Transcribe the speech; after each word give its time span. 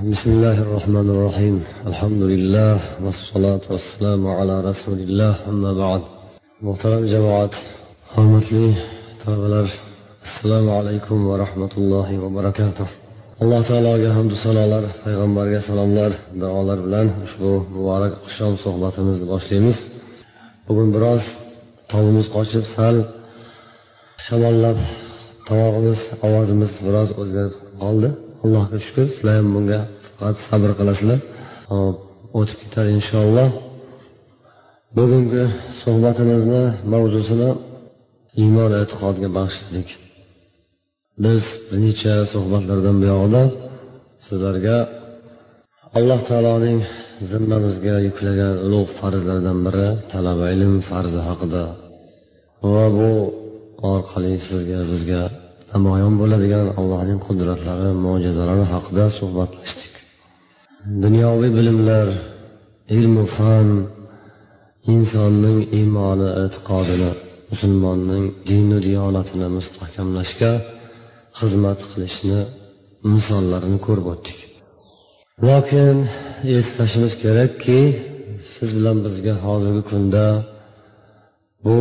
بسم 0.00 0.30
الله 0.30 0.58
الرحمن 0.66 1.10
الرحيم 1.14 1.56
الحمد 1.86 2.22
لله 2.32 2.76
والصلاة 3.04 3.64
والسلام 3.70 4.26
على 4.38 4.54
رسول 4.70 4.98
الله 5.06 5.34
أما 5.48 5.72
بعد 5.82 6.02
محترم 6.62 7.06
جماعات 7.14 7.54
hurmatli 8.14 8.76
talabalar 9.24 9.66
assalomu 10.26 10.70
alaykum 10.78 11.18
va 11.28 11.34
rahmatullohi 11.44 12.14
va 12.22 12.28
barakatuh 12.38 12.86
alloh 13.42 13.60
taologa 13.70 14.10
hamdu 14.18 14.34
sanolar 14.44 14.84
payg'ambarga 15.04 15.60
salomlar 15.68 16.10
duolar 16.42 16.78
bilan 16.86 17.06
ushbu 17.26 17.50
muborak 17.74 18.12
oqshom 18.26 18.52
suhbatimizni 18.64 19.26
boshlaymiz 19.32 19.76
bugun 20.68 20.88
biroz 20.96 21.22
tobimiz 21.92 22.26
qochib 22.36 22.64
sal 22.76 22.96
shamollab 24.26 24.78
tomog'imiz 25.48 26.00
ovozimiz 26.26 26.72
biroz 26.86 27.08
o'zgarib 27.20 27.54
qoldi 27.82 28.08
Allohga 28.43 28.77
shukur 28.85 29.05
sizlar 29.13 29.33
ham 29.39 29.47
bunga 29.55 29.79
faqat 30.05 30.35
sabr 30.47 30.69
qilasizlar. 30.79 31.19
Hop 31.71 31.95
o'tib 32.39 32.57
ketar 32.63 32.85
inshaalloh. 32.97 33.49
Bugungi 34.97 35.43
suhbatimizni 35.81 36.63
mavzusini 36.93 37.49
iymon 38.39 38.71
e'tiqodga 38.81 39.27
bag'ishladik 39.37 39.89
biz 41.23 41.43
bir 41.69 41.77
necha 41.85 42.15
suhbatlardan 42.33 42.97
buyog'ida 43.03 43.43
sizlarga 44.25 44.77
alloh 45.97 46.19
taoloning 46.29 46.79
zimmamizga 47.31 47.95
yuklagan 48.07 48.55
ulug' 48.65 48.91
farzlaridan 48.99 49.59
biri 49.65 49.87
talaba 50.13 50.45
ilm 50.55 50.73
farzi 50.89 51.21
haqida 51.29 51.63
va 52.73 52.85
bu 52.97 53.11
orqali 53.93 54.33
sizga 54.47 54.79
bizga 54.91 55.23
namoyon 55.73 56.13
bo'ladigan 56.21 56.67
allohning 56.79 57.19
qudratlari 57.27 57.89
mo'jizalari 58.05 58.65
haqida 58.73 59.05
suhbatlashdik. 59.19 59.93
Dunyoviy 61.03 61.51
bilimlar 61.57 62.07
ilmu 62.97 63.23
fan 63.35 63.67
insonning 64.95 65.59
iymoni 65.79 66.29
e'tiqodini 66.43 67.11
musulmonning 67.51 68.25
dinu 68.49 68.77
diyonatini 68.87 69.47
mustahkamlashga 69.57 70.51
xizmat 71.39 71.79
qilishni 71.91 72.39
misollarini 73.13 73.79
ko'rib 73.85 74.07
o'tdik. 74.13 74.39
Lokin 75.47 75.97
eslashimiz 76.59 77.13
kerakki 77.23 77.79
siz 78.53 78.69
bilan 78.77 78.97
bizga 79.05 79.33
hozirgi 79.45 79.83
kunda 79.91 80.25
bu 81.65 81.77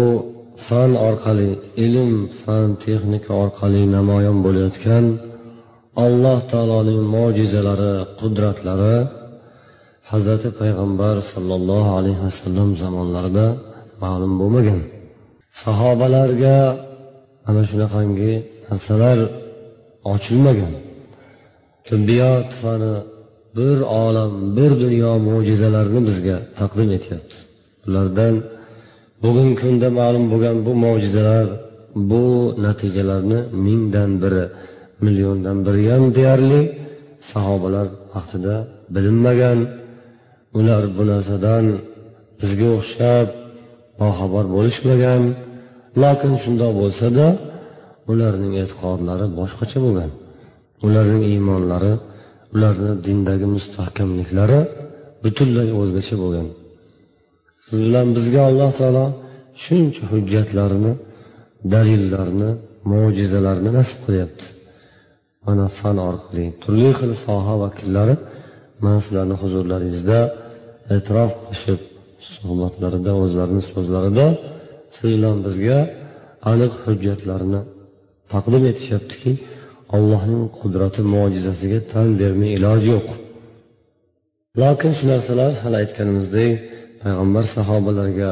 fan 0.71 0.91
orqali 1.09 1.51
ilm 1.85 2.13
fan 2.41 2.69
texnika 2.85 3.33
orqali 3.45 3.83
namoyon 3.97 4.39
bo'layotgan 4.47 5.05
alloh 6.05 6.39
taoloning 6.53 7.03
mo'jizalari 7.15 7.95
qudratlari 8.21 8.97
hazrati 10.11 10.49
payg'ambar 10.61 11.17
sollallohu 11.33 11.91
alayhi 11.99 12.21
vasallam 12.27 12.69
zamonlarida 12.83 13.47
ma'lum 14.03 14.33
bo'lmagan. 14.41 14.81
Sahobalarga 15.63 16.57
ana 17.49 17.63
shunaqangi 17.71 18.33
narsalar 18.69 19.19
ochilmagan. 20.13 20.73
Tibbiyot 21.89 22.51
fani 22.63 22.95
bir 23.59 23.79
olam 24.05 24.33
bir 24.57 24.73
dunyo 24.85 25.13
mo'jizalarini 25.29 26.01
bizga 26.09 26.37
taqdim 26.59 26.89
etyapti. 26.99 27.37
Bulardan 27.85 28.35
bugungi 29.23 29.55
kunda 29.61 29.89
ma'lum 29.99 30.25
bo'lgan 30.33 30.57
bu 30.67 30.73
mo'jizalar 30.85 31.49
bu 32.11 32.25
natijalarni 32.65 33.39
mingdan 33.65 34.11
biri 34.23 34.45
milliondan 35.05 35.59
biri 35.67 35.83
ham 35.93 36.05
deyarli 36.17 36.61
sahobalar 37.31 37.87
vaqtida 38.13 38.55
bilinmagan. 38.95 39.59
Ular 40.59 40.83
bu 40.97 41.03
narsadan 41.11 41.65
bizga 42.41 42.69
o'xshab 42.79 43.29
boxabar 44.01 44.45
bo'lishmagan. 44.57 45.23
Lokin 46.03 46.33
shundoq 46.43 46.73
bo'lsada 46.81 47.27
ularning 48.11 48.53
e'tiqodlari 48.63 49.27
boshqacha 49.39 49.79
bo'lgan. 49.85 50.11
Ularning 50.87 51.23
iymonlari 51.33 51.93
ularni 52.55 52.93
dindagi 53.07 53.47
mustahkamliklari 53.57 54.61
butunlay 55.23 55.69
o'zgacha 55.81 56.17
bo'lgan. 56.23 56.47
Siz 57.67 57.79
bilan 57.87 58.09
bizga 58.17 58.41
alloh 58.51 58.71
taolo 58.81 59.07
shuncha 59.65 60.03
hujjatlarni 60.13 60.93
dalillarni 61.75 62.51
mo'jizalarni 62.91 63.71
nasib 63.79 63.99
qilyapti. 64.07 64.47
Mana 65.47 65.67
fan 65.79 65.97
orqali 66.11 66.45
turli 66.63 66.91
xil 66.99 67.13
soha 67.25 67.55
vakillari 67.65 68.15
mana 68.83 68.99
sizlarni 69.05 69.37
huzurlaringizda 69.43 70.19
e'tirof 70.95 71.31
qilishib 71.41 71.81
suhbatlarida 72.33 73.13
o'zlarini 73.23 73.63
so'zlarida 73.73 74.27
siz 74.97 75.09
bilan 75.17 75.37
bizga 75.47 75.79
aniq 76.53 76.73
hujjatlarni 76.85 77.61
taqdim 78.33 78.63
etishyaptiki 78.73 79.33
allohning 79.97 80.45
qudrati 80.59 81.01
mo'jizasiga 81.15 81.79
tan 81.93 82.07
bermay 82.21 82.51
iloji 82.59 82.89
yo'q. 82.95 83.09
Lokin 84.63 84.93
shu 84.99 85.05
narsalar 85.13 85.53
hali 85.63 85.77
aytganimizdek 85.83 86.53
payg'ambar 87.03 87.45
sahobalarga 87.57 88.31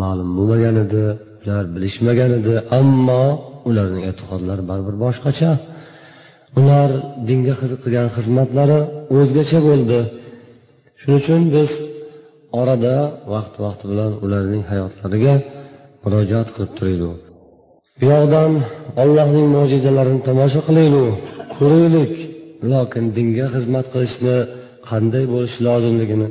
ma'lum 0.00 0.30
bo'lmagan 0.36 0.76
edi 0.84 1.04
ular 1.42 1.64
bilishmagan 1.74 2.30
edi 2.40 2.54
ammo 2.80 3.24
ularning 3.68 4.04
e'tiqodlari 4.10 4.62
baribir 4.70 4.96
boshqacha. 5.04 5.50
Ular 6.60 6.90
dinga 7.28 7.54
qilgan 7.60 8.08
xizmatlari 8.16 8.78
o'zgacha 9.16 9.58
bo'ldi. 9.68 9.98
Shuning 11.00 11.18
uchun 11.22 11.42
biz 11.54 11.70
orada 12.60 12.94
vaqt 13.34 13.54
vaqti 13.64 13.84
bilan 13.90 14.12
ularning 14.24 14.62
hayotlariga 14.70 15.34
murojaat 16.02 16.48
qilib 16.54 16.72
turaylik. 16.78 17.18
Bu 17.98 18.04
yoqdan 18.14 18.52
allohning 19.02 19.46
mo'jizalarini 19.56 20.20
tomosha 20.28 20.60
qilaylik 20.68 21.14
ko'raylik. 21.56 22.12
Lokin 22.72 23.04
dinga 23.16 23.46
xizmat 23.54 23.86
qilishni 23.92 24.36
qanday 24.88 25.24
bo'lishi 25.32 25.58
lozimligini 25.68 26.28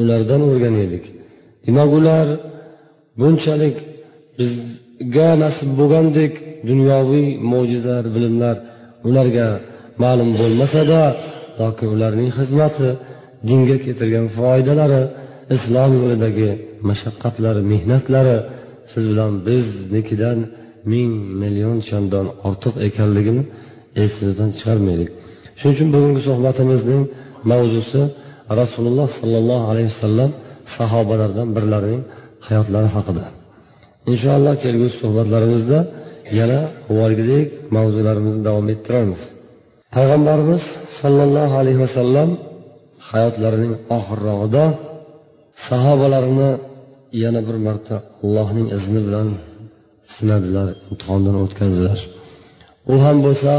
ulardan 0.00 0.40
o'rganaylik 0.48 1.04
demak 1.64 1.90
ular 1.98 2.26
bunchalik 3.20 3.76
bizga 4.38 5.30
nasib 5.44 5.70
bo'lgandek 5.78 6.32
dunyoviy 6.70 7.28
mo'jizalar 7.52 8.04
bilimlar 8.14 8.56
ularga 9.08 9.48
ma'lum 10.02 10.30
bo'lmasada 10.40 11.00
toki 11.60 11.86
ularning 11.94 12.30
xizmati 12.38 12.88
dinga 13.48 13.76
keltirgan 13.84 14.26
foydalari 14.38 15.02
islom 15.56 15.90
yo'lidagi 16.00 16.50
mashaqqatlari 16.88 17.62
mehnatlari 17.72 18.36
siz 18.92 19.04
bilan 19.10 19.32
biznikidan 19.48 20.38
ming 20.92 21.12
million 21.42 21.78
chandon 21.88 22.26
ortiq 22.48 22.74
ekanligini 22.88 23.42
esimizdan 24.04 24.50
chiqarmaylik. 24.58 25.10
Shuning 25.58 25.74
uchun 25.76 25.88
bugungi 25.94 26.20
suhbatimizning 26.28 27.02
mavzusi 27.50 28.02
rasululloh 28.60 29.08
sollallohu 29.20 29.64
alayhi 29.72 29.90
vasallam 29.94 30.30
sahobalardan 30.76 31.48
birlarining 31.56 32.02
hayotlari 32.46 32.88
haqida. 32.96 33.24
Inshaalloh 34.12 34.54
kelgusi 34.64 34.96
suhbatlarimizda 35.02 35.78
yana 36.38 36.60
avvalgidek 36.90 37.46
mavzularimizni 37.76 38.42
davom 38.48 38.66
ettiramiz. 38.74 39.20
Payg'ambarimiz 39.94 40.64
sollallohu 41.00 41.54
alayhi 41.60 41.80
vasallam 41.84 42.30
hayotlarining 43.10 43.74
oxirrog'ida 43.96 44.64
sahobalarini 45.68 46.50
yana 47.22 47.40
bir 47.48 47.56
marta 47.66 47.96
allohning 48.24 48.66
izni 48.76 49.00
bilan 49.06 49.28
sinadilar 50.14 50.68
imtihondan 50.88 51.36
o'tkazdilar. 51.44 51.98
U 52.92 52.94
ham 53.04 53.16
bo'lsa 53.26 53.52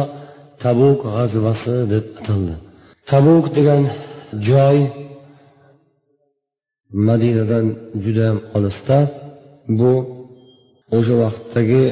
tabuk 0.63 0.99
g'azvasi 1.15 1.75
deb 1.93 2.05
ataldi. 2.19 2.53
Tabuk 3.11 3.45
degan 3.57 3.81
joy 4.47 4.77
madinadan 7.07 7.65
judayam 8.03 8.39
olisda. 8.57 8.97
Bu 9.79 9.91
o'sha 10.97 11.15
vaqtdagi 11.23 11.83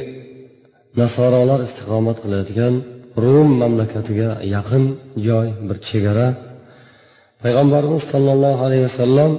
nasorolar 1.00 1.60
istiqomat 1.66 2.16
qilayotgan 2.22 2.74
rum 3.22 3.48
mamlakatiga 3.62 4.30
yaqin 4.54 4.84
joy 5.26 5.48
bir 5.68 5.78
chegara. 5.88 6.28
Payg'ambarimiz 7.42 8.02
sollallohu 8.12 8.60
alayhi 8.66 8.84
vasallam 8.88 9.32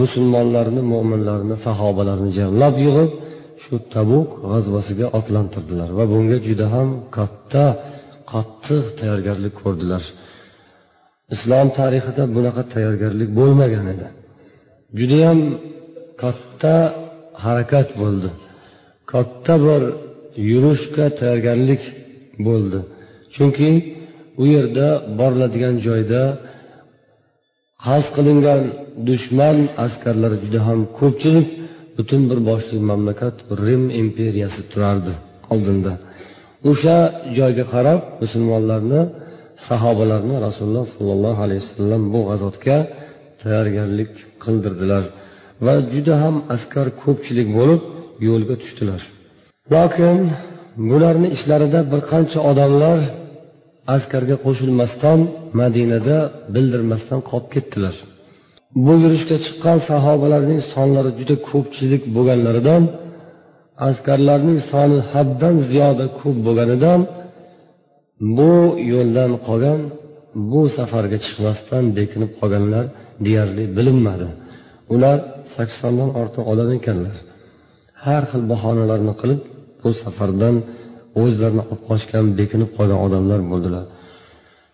musulmonlarni 0.00 0.82
mo'minlarni 0.92 1.56
sahobalarni 1.66 2.30
jamlab 2.38 2.74
yig'ib 2.84 3.10
shu 3.62 3.74
tabuk 3.94 4.28
g'azvasiga 4.50 5.06
otlantirdilar 5.18 5.90
va 5.98 6.04
bunga 6.12 6.38
juda 6.46 6.66
ham 6.74 6.88
katta 7.16 7.64
qattiq 8.32 8.84
tayyorgarlik 8.98 9.54
ko'rdilar. 9.62 10.02
Islom 11.34 11.68
tarixida 11.78 12.22
bunaqa 12.36 12.62
tayyorgarlik 12.74 13.30
bo'lmagan 13.38 13.86
edi. 13.94 14.06
Judayam 14.98 15.40
katta 16.22 16.74
harakat 17.44 17.88
bo'ldi. 18.00 18.28
Katta 19.12 19.54
bir 19.66 19.82
yurishga 20.50 21.06
tayyorgarlik 21.20 21.82
bo'ldi. 22.46 22.78
Chunki 23.34 23.70
u 24.42 24.44
yerda 24.54 24.86
boriladigan 25.18 25.76
joyda 25.86 26.22
qasd 27.86 28.10
qilingan 28.16 28.62
dushman 29.08 29.58
askarlari 29.84 30.36
juda 30.44 30.60
ham 30.68 30.80
ko'pchilik 30.98 31.48
butun 31.96 32.22
bir 32.30 32.38
boshli 32.50 32.76
mamlakat 32.90 33.36
rim 33.66 33.84
imperiyasi 34.02 34.60
turardi 34.72 35.12
oldinda. 35.52 35.92
O'sha 36.70 36.96
joyga 37.38 37.64
qarab 37.74 38.00
musulmonlarni 38.22 39.00
sahobalarni 39.68 40.36
rasululloh 40.46 40.86
sollallohu 40.96 41.40
alayhi 41.46 41.62
vasallam 41.64 42.02
bu 42.14 42.20
g'azotga 42.28 42.76
tayyorgarlik 43.42 44.12
qildirdilar 44.44 45.04
va 45.64 45.74
juda 45.92 46.14
ham 46.22 46.36
askar 46.54 46.86
ko'pchilik 47.02 47.48
bo'lib 47.58 47.80
yo'lga 48.28 48.54
tushdilar. 48.62 49.00
Lokin 49.74 50.18
bularni 50.90 51.28
ishlarida 51.36 51.80
bir 51.92 52.00
qancha 52.10 52.40
odamlar 52.50 52.98
askarga 53.96 54.36
qo'shilmasdan 54.44 55.18
madinada 55.60 56.18
bildirmasdan 56.54 57.20
qolib 57.30 57.48
ketdilar. 57.54 57.94
Bu 58.84 58.92
yurishga 59.02 59.36
chiqqan 59.44 59.78
sahobalarning 59.90 60.60
sonlari 60.74 61.10
juda 61.18 61.36
ko'pchilik 61.50 62.02
bo'lganlaridan 62.16 62.82
askarlarning 63.88 64.58
soni 64.70 64.98
haddan 65.12 65.54
ziyoda 65.70 66.06
ko'p 66.20 66.36
bo'lganidan 66.46 67.00
bu 68.36 68.52
yo'ldan 68.92 69.32
qolgan 69.46 69.80
bu 70.50 70.60
safarga 70.76 71.18
chiqmasdan 71.26 71.84
bekinib 71.98 72.32
qolganlar 72.40 72.84
deyarli 73.26 73.64
bilinmadi. 73.76 74.28
Ular 74.94 75.18
saksondan 75.54 76.10
ortiq 76.20 76.44
odam 76.52 76.70
ekanlar. 76.78 77.16
Har 78.04 78.22
xil 78.30 78.42
bahonalarni 78.52 79.14
qilib 79.20 79.40
bu 79.82 79.90
safardan 80.02 80.56
o'zlarini 81.22 81.62
olib 81.70 81.82
qochgan 81.90 82.26
bekinib 82.40 82.70
qolgan 82.76 83.00
odamlar 83.06 83.40
bo'ldilar. 83.52 83.84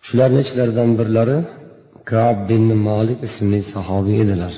Shularni 0.07 0.39
ichlaridan 0.45 0.89
birlari 0.99 1.37
kab 2.11 2.37
bin 2.49 2.65
molik 2.87 3.19
ismli 3.27 3.59
sahobiy 3.73 4.17
edilar. 4.25 4.53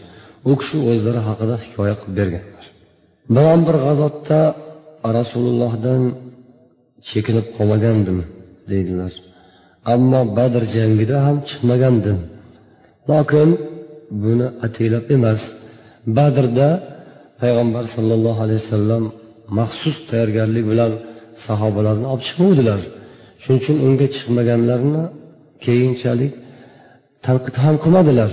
U 0.49 0.51
kishi 0.59 0.77
o'zlari 0.91 1.21
haqida 1.27 1.55
hikoya 1.65 1.95
qilib 2.01 2.15
berganlar. 2.19 2.65
Biron 3.35 3.61
bir 3.67 3.75
g'azotda 3.85 4.39
rasulullohdan 5.17 6.01
chekinib 7.09 7.45
qolmagandim 7.57 8.19
deydilar. 8.69 9.13
Ammo 9.93 10.21
badr 10.37 10.63
jangida 10.75 11.17
ham 11.25 11.37
chiqmagandim. 11.49 12.17
Lokin 13.09 13.49
buni 14.23 14.47
ataylab 14.65 15.05
emas. 15.15 15.41
Badrda 16.17 16.69
payg'ambar 17.41 17.85
sollallohu 17.95 18.39
alayhi 18.45 18.61
vasallam 18.65 19.03
maxsus 19.59 19.95
tayyorgarlik 20.09 20.65
bilan 20.71 20.91
sahobalarni 21.45 22.07
olib 22.13 22.23
chiquvdilar 22.27 22.81
shuning 23.43 23.59
uchun 23.61 23.77
unga 23.87 24.07
chiqmaganlarni 24.15 25.03
keyinchalik 25.65 26.33
tanqid 27.25 27.55
ham 27.63 27.75
qilmadilar. 27.83 28.31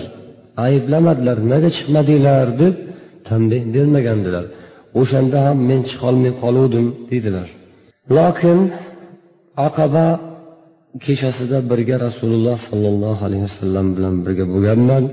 Ayblamadilar 0.66 1.36
nimaga 1.44 1.70
chiqmadinglar? 1.76 2.46
deb 2.62 2.74
tanbeh 3.28 3.62
bermagandilar. 3.74 4.44
O'shanda 5.00 5.38
ham 5.46 5.58
men 5.70 5.80
chiqolmay 5.90 6.32
qoluvdim 6.42 6.86
deydilar. 7.10 7.48
Lokin 8.16 8.58
aqaba 9.66 10.06
kechasida 11.04 11.58
birga 11.70 11.96
rasululloh 12.06 12.56
sollallohu 12.68 13.22
alayhi 13.28 13.44
vasallam 13.48 13.86
bilan 13.96 14.14
birga 14.24 14.44
bo'lganman. 14.54 15.04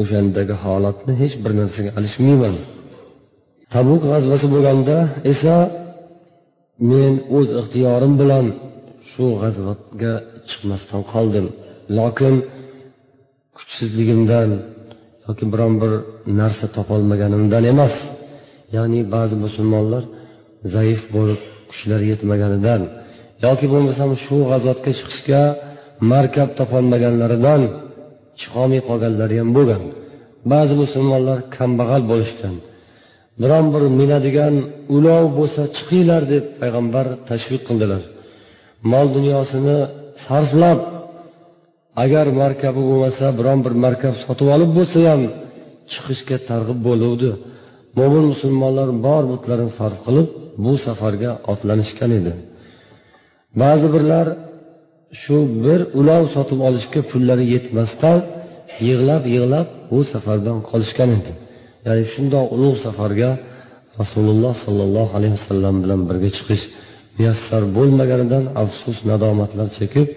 O'shandagi 0.00 0.54
holatni 0.64 1.12
hech 1.22 1.34
bir 1.42 1.52
narsaga 1.60 1.90
alishmayman. 1.98 2.54
Tabuk 3.74 4.02
g'azvasi 4.10 4.46
bo'lganda 4.54 4.96
esa 5.32 5.56
men 6.90 7.12
o'z 7.36 7.48
ixtiyorim 7.60 8.12
bilan 8.22 8.46
shu 9.10 9.26
g'azvatga 9.42 10.12
chiqmasdan 10.48 11.02
qoldim. 11.12 11.46
Lokin 11.98 12.34
kuchsizligimdan 13.56 14.50
yoki 15.26 15.44
biron 15.52 15.74
bir 15.82 15.92
narsa 16.40 16.66
topolmaganimdan 16.76 17.64
emas 17.72 17.94
ya'ni 18.76 19.00
ba'zi 19.14 19.36
musulmonlar 19.44 20.02
zaif 20.74 21.00
bo'lib 21.14 21.40
kuchlari 21.70 22.06
yetmaganidan 22.12 22.82
yoki 23.44 23.66
bo'lmasam 23.72 24.10
shu 24.24 24.36
g'azotga 24.50 24.90
chiqishga 24.98 25.42
markab 26.12 26.48
topolmaganlaridan 26.58 27.62
chiqolmay 28.40 28.80
qolganlari 28.88 29.36
ham 29.40 29.50
bo'lgan. 29.56 29.82
Ba'zi 30.52 30.74
musulmonlar 30.82 31.38
kambag'al 31.56 32.02
bo'lishgan. 32.10 32.54
Biron 33.42 33.66
bir 33.74 33.82
minadigan 34.00 34.54
ulov 34.96 35.24
bo'lsa 35.38 35.62
chiqinglar 35.76 36.22
deb 36.32 36.44
payg'ambar 36.60 37.06
tashviq 37.28 37.62
qildilar. 37.68 38.02
Mol 38.92 39.06
dunyosini 39.16 39.78
sarflab 40.24 40.80
agar 42.04 42.26
markabi 42.40 42.82
bo'lmasa 42.90 43.26
biron 43.38 43.58
bir 43.64 43.74
markab 43.84 44.14
sotib 44.24 44.48
olib 44.54 44.70
bo'lsa 44.78 44.98
ham 45.10 45.22
chiqishga 45.92 46.36
targ'ib 46.50 46.78
bo'luvdi. 46.88 47.30
Mo'min 47.98 48.24
musulmonlar 48.32 48.88
bor 49.06 49.22
butlarini 49.32 49.72
sarf 49.78 49.98
qilib 50.06 50.28
bu 50.64 50.72
safarga 50.86 51.30
otlanishgan 51.52 52.12
edi. 52.20 52.32
Ba'zi 53.62 53.86
birlar 53.94 54.26
shu 55.22 55.36
bir 55.64 55.80
ulov 56.00 56.24
sotib 56.34 56.60
olishga 56.68 57.00
pullari 57.10 57.44
yetmasdan 57.54 58.18
yig'lab 58.86 59.22
yig'lab 59.34 59.66
bu 59.90 59.98
safardan 60.12 60.58
qolishgan 60.70 61.10
edi. 61.18 61.32
Ya'ni 61.86 62.04
shundoq 62.12 62.46
ulug' 62.56 62.78
safarga 62.86 63.30
rasululloh 64.00 64.54
sollallohu 64.64 65.12
alayhi 65.18 65.34
vasallam 65.38 65.74
bilan 65.82 66.00
birga 66.08 66.30
chiqish 66.36 66.64
muyassar 67.16 67.62
bo'lmaganidan 67.76 68.44
afsus 68.62 68.98
nadomatlar 69.10 69.68
chekib 69.78 70.08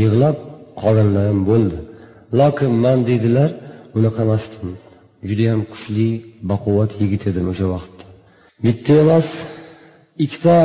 yig'lab 0.00 0.36
qolganlar 0.82 1.24
ham 1.30 1.40
bo'ldi. 1.50 1.78
Lokin 2.40 2.72
man 2.84 2.98
deydilar 3.08 3.50
unaqa 3.98 4.20
emasdim. 4.26 4.70
Judayam 5.28 5.62
kuchli 5.72 6.08
baquvvat 6.50 6.90
yigit 7.02 7.22
edim 7.30 7.46
o'sha 7.52 7.66
vaqtda. 7.74 8.04
Bitta 8.64 8.92
emas 9.04 9.28
ikkita 10.24 10.56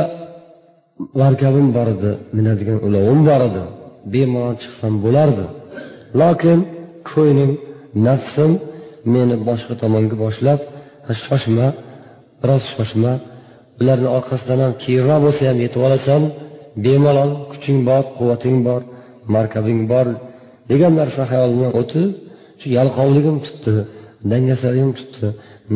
markabim 1.22 1.68
bor 1.76 1.88
edi 1.94 2.10
minadigan 2.36 2.78
ulovim 2.86 3.20
bor 3.28 3.40
edi 3.48 3.62
bemalol 4.12 4.54
chiqsam 4.62 4.94
bo'lardi. 5.04 5.44
Lokin 6.20 6.58
ko'nglim 7.10 7.52
nafsim 8.06 8.52
meni 9.14 9.36
boshqa 9.48 9.74
tomonga 9.82 10.16
boshlab 10.24 10.60
shoshma 11.24 11.66
biroz 12.42 12.64
shoshma 12.74 13.12
ularni 13.80 14.08
orqasidan 14.18 14.58
ham 14.64 14.72
keyinroq 14.82 15.20
bo'lsa 15.26 15.42
ham 15.50 15.58
yetib 15.64 15.80
olasan 15.88 16.22
bemalol 16.84 17.30
kuching 17.50 17.78
bor 17.88 18.02
quvvating 18.16 18.56
bor 18.68 18.80
markabing 19.34 19.80
bor 19.92 20.06
degan 20.70 20.92
narsa 21.00 21.22
xayolimdan 21.30 21.72
o'tib 21.80 22.08
shu 22.60 22.66
yalqovligim 22.78 23.36
tutdi 23.46 23.74
dangasaligim 24.30 24.92
tutdi. 24.98 25.26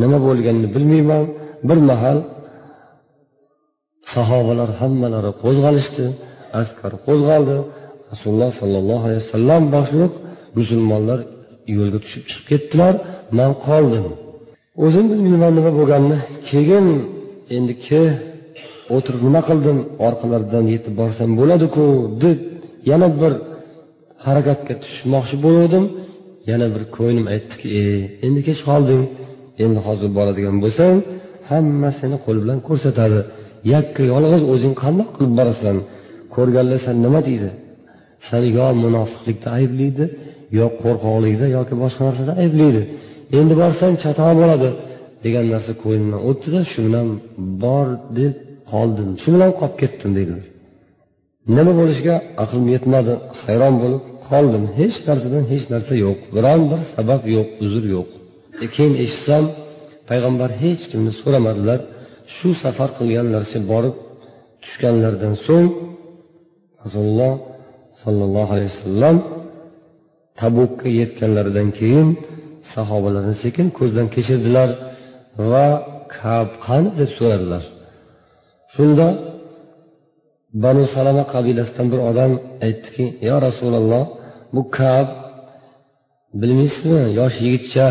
Nima 0.01 0.19
bo'lganini 0.27 0.69
bilmayman 0.75 1.25
bir 1.69 1.79
mahal 1.91 2.19
sahobalar 4.15 4.71
hammalari 4.81 5.33
qo'zg'alishdi 5.43 6.07
askar 6.61 6.93
qo'zg'aldi. 7.07 7.57
Rasululloh 8.13 8.51
sollallohu 8.61 9.05
alayhi 9.09 9.23
vasallam 9.25 9.63
boshliq 9.77 10.13
musulmonlar 10.59 11.19
yo'lga 11.77 11.99
tushib 12.05 12.25
chiqib 12.31 12.45
ketdilar. 12.51 12.95
Man 13.39 13.53
qoldim. 13.67 14.07
O'zim 14.85 15.05
bilmayman 15.13 15.53
nima 15.59 15.71
bo'lganini. 15.79 16.19
Keyin 16.49 16.87
endi 17.57 17.75
ke 17.87 18.03
o'tirib 18.95 19.23
nima 19.29 19.41
qildim? 19.49 19.79
Orqalaridan 20.07 20.65
yetib 20.75 20.95
borsam 21.01 21.31
bo'ladiku 21.41 21.85
deb 22.23 22.39
yana 22.91 23.09
bir 23.21 23.33
harakatga 24.27 24.75
tushmoqchi 24.85 25.37
bo'lgandim 25.45 25.85
yana 26.51 26.67
bir 26.75 26.83
ko'nglim 26.97 27.27
aytdiki 27.35 27.67
e 27.81 27.83
endi 28.27 28.41
kech 28.49 28.61
qolding. 28.71 29.03
Endi 29.65 29.81
hozir 29.87 30.11
boradigan 30.19 30.57
bo'lsang 30.65 30.97
hamma 31.51 31.91
seni 32.01 32.17
qo'l 32.25 32.37
bilan 32.43 32.59
ko'rsatadi. 32.69 33.21
Yakka 33.75 34.03
yolg'iz 34.13 34.43
o'zing 34.53 34.75
qandoq 34.83 35.09
qilib 35.17 35.33
borasan? 35.41 35.77
Ko'rganlar 36.35 36.79
san 36.87 36.97
nima 37.05 37.21
deydi? 37.29 37.51
Sani 38.29 38.49
yo 38.59 38.67
munofiqlikda 38.85 39.49
ayblaydi 39.59 40.05
yo 40.59 40.67
qo'rqoqlikda 40.83 41.47
yoki 41.57 41.75
boshqa 41.83 42.03
narsada 42.09 42.33
ayblaydi. 42.43 42.83
Endi 43.39 43.55
borsang 43.63 43.95
chatoq 44.05 44.31
bo'ladi 44.41 44.69
degan 45.25 45.45
narsa 45.53 45.73
ko'nglimdan 45.83 46.21
o'tdida 46.29 46.61
shu 46.71 46.79
bilan 46.87 47.09
bor 47.63 47.87
deb 48.19 48.33
qoldim. 48.71 49.09
Shu 49.23 49.29
bilan 49.35 49.51
qolib 49.59 49.77
ketdim 49.83 50.13
deydilar 50.19 50.45
nima 51.57 51.73
bo'lishiga 51.81 52.17
aqlim 52.45 52.65
yetmadi 52.75 53.13
hayron 53.43 53.75
bo'lib 53.83 54.03
qoldim. 54.29 54.65
Hech 54.79 54.97
narsadan 55.09 55.45
hech 55.53 55.65
narsa 55.73 55.95
yo'q. 56.05 56.19
Biron 56.37 56.63
bir 56.71 56.81
sabab 56.95 57.23
yo'q 57.37 57.49
uzr 57.65 57.85
yo'q. 57.95 58.09
E, 58.65 58.67
keyin 58.75 58.95
eshitsam 59.05 59.45
payg'ambar 60.11 60.51
hech 60.63 60.83
kimni 60.91 61.13
so'ramadilar. 61.21 61.81
Shu 62.37 62.49
safar 62.63 62.89
qilganlaricha 62.99 63.61
borib 63.73 63.95
tushganlaridan 64.63 65.35
so'ng 65.47 65.69
rasululloh 66.83 67.33
sollallohu 68.03 68.51
alayhi 68.55 68.73
vasallam 68.75 69.17
tabukka 70.41 70.89
yetganlaridan 71.01 71.69
keyin 71.79 72.09
sahobalarni 72.73 73.37
sekin 73.45 73.67
ko'zdan 73.79 74.07
kechirdilar 74.15 74.71
va 75.51 75.67
kab 76.17 76.49
qani 76.67 76.89
deb 76.99 77.11
so'radilar. 77.19 77.63
Shunda 78.75 79.07
banu 80.65 80.85
salama 80.95 81.25
qabilasidan 81.35 81.87
bir 81.93 82.01
odam 82.11 82.33
aytdiki 82.67 83.05
yo 83.29 83.37
rasululloh 83.47 84.05
bu 84.55 84.63
kab 84.79 85.07
bilmaysizmi 86.41 87.03
yosh 87.21 87.37
yigitcha? 87.45 87.87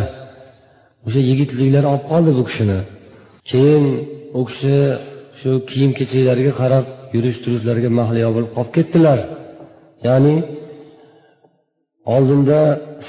O'sha 1.06 1.22
yigitliklari 1.30 1.88
olib 1.94 2.04
qoldi 2.12 2.32
bu 2.38 2.44
kishini. 2.50 2.80
Keyin 3.50 3.86
u 4.40 4.42
kishi 4.48 4.78
shu 5.40 5.52
kiyim 5.70 5.92
kechaklariga 5.98 6.54
qarab 6.62 6.86
yurish 7.16 7.38
turishlariga 7.44 7.90
mahliyo 8.00 8.30
bo'lib 8.36 8.52
qolib 8.56 8.72
ketdilar. 8.78 9.20
Ya'ni 10.08 10.36
oldinda 12.16 12.60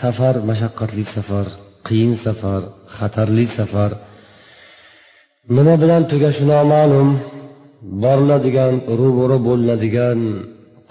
safar 0.01 0.35
mashaqqatli 0.51 1.05
safar 1.15 1.47
qiyin 1.87 2.15
safar 2.25 2.63
xatarli 2.97 3.47
safar. 3.59 3.91
Nima 5.57 5.75
bilan 5.83 6.03
tugashi 6.11 6.45
noma'lum. 6.53 7.09
Boriladigan 8.05 8.75
ro'baro 9.01 9.39
bo'linadigan 9.49 10.19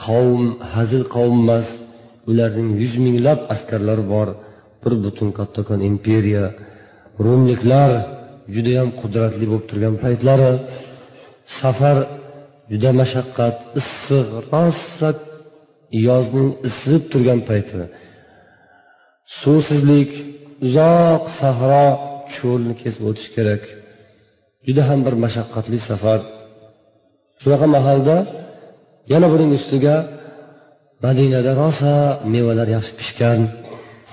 qavm 0.06 0.44
hazil 0.74 1.04
qavm 1.16 1.38
emas. 1.44 1.68
Ularning 2.30 2.70
yuz 2.82 2.94
minglab 3.06 3.40
askarlari 3.54 4.04
bor. 4.14 4.28
Bir 4.82 4.94
butun 5.04 5.30
kattakon 5.38 5.80
imperiya 5.90 6.46
rumliklar 7.26 7.92
judayam 8.56 8.90
qudratli 9.02 9.46
bo'lib 9.52 9.66
turgan 9.72 9.96
paytlari 10.04 10.52
safar 11.60 11.98
juda 12.72 12.92
mashaqqat 13.02 13.56
issiq 13.80 14.28
rosa 14.52 15.10
yozning 16.08 16.50
isinib 16.70 17.04
turgan 17.12 17.40
payti. 17.50 17.82
Suvsizlik 19.40 20.12
uzoq 20.66 21.24
sahro 21.40 21.88
cho'lni 22.36 22.74
kesib 22.82 23.04
o'tish 23.10 23.30
kerak. 23.36 23.64
Juda 24.68 24.84
ham 24.90 25.00
bir 25.06 25.16
mashaqqatli 25.26 25.80
safar. 25.90 26.20
Shunaqa 27.42 27.68
mahalda 27.76 28.18
yana 29.12 29.28
buning 29.34 29.52
ustiga 29.60 29.96
madinada 31.06 31.52
rosa 31.62 31.94
mevalar 32.34 32.68
yaxshi 32.76 32.94
pishgan 33.00 33.40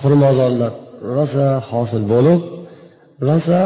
xurmozorlar 0.00 0.72
rosa 1.16 1.46
hosil 1.70 2.02
bo'lib 2.12 2.40
rosa 3.28 3.60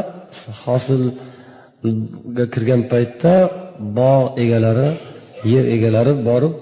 hosilga 0.64 2.44
kirgan 2.54 2.82
paytda 2.92 3.34
bog' 3.98 4.28
egalari 4.44 4.90
yer 5.52 5.64
egalari 5.76 6.12
borib 6.28 6.54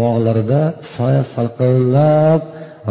bog'larida 0.00 0.60
soya 0.94 1.22
salqinlab 1.34 2.42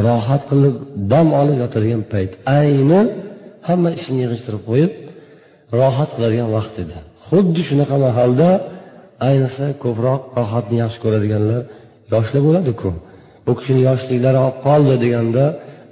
rohat 0.05 0.41
qilib 0.49 0.75
dam 1.11 1.27
olib 1.41 1.57
yotadigan 1.63 2.03
payt. 2.13 2.31
Ayni 2.59 3.01
hamma 3.67 3.89
ishini 3.99 4.19
yig'ishtirib 4.25 4.63
qo'yib 4.69 4.93
rohat 5.79 6.09
qiladigan 6.15 6.49
vaqt 6.57 6.75
edi. 6.83 6.97
Xuddi 7.27 7.61
shunaqa 7.69 7.95
mahalda 8.05 8.49
ayniqsa 9.29 9.65
ko'proq 9.83 10.21
rohatni 10.39 10.75
yaxshi 10.83 10.99
ko'radiganlar 11.05 11.61
yoshlar 12.13 12.41
bo'ladiku. 12.47 12.89
Bu 13.45 13.51
kishini 13.59 13.81
yoshliklari 13.89 14.39
olib 14.45 14.57
qoldi 14.67 14.95
deganda 15.03 15.43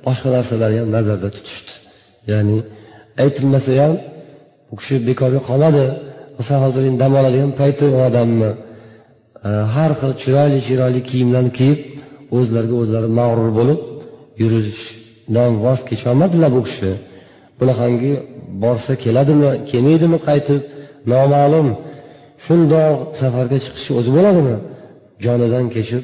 boshqa 0.06 0.30
narsalarni 0.36 0.78
ham 0.82 0.90
nazarda 0.98 1.30
tutishdi. 1.36 1.74
Ya'ni 2.32 2.58
aytilmasa 3.24 3.72
ham 3.82 3.94
u 4.74 4.76
kishi 4.80 4.96
bekorga 5.10 5.42
qoladi. 5.50 5.86
Masalan 6.38 6.62
hozir 6.66 6.84
dam 7.02 7.12
oladigan 7.20 7.52
payti 7.60 7.86
u 7.96 7.98
odamni 8.08 8.50
e, 9.48 9.50
har 9.76 9.92
xil 10.00 10.12
chiroyli 10.22 10.60
chiroyli 10.68 11.02
kiyimlarni 11.10 11.52
kiyib 11.60 11.80
o'zlariga 12.38 12.76
o'zlari 12.82 13.10
mag'rur 13.20 13.52
bo'lib 13.60 13.80
yurishdan 14.42 15.52
voz 15.66 15.80
kecholmadilar 15.90 16.50
bu 16.58 16.62
kishi. 16.68 16.92
Bunaqangi 17.60 18.14
borsa 18.64 18.94
keladimi 19.04 19.50
kelmaydimi 19.70 20.20
qaytib 20.28 20.62
noma'lum. 21.12 21.68
Shundoq 22.46 22.98
safarga 23.20 23.58
chiqishi 23.66 23.92
o'zi 24.00 24.10
bo'ladimi? 24.18 24.56
Jonidan 25.26 25.66
kechib 25.76 26.04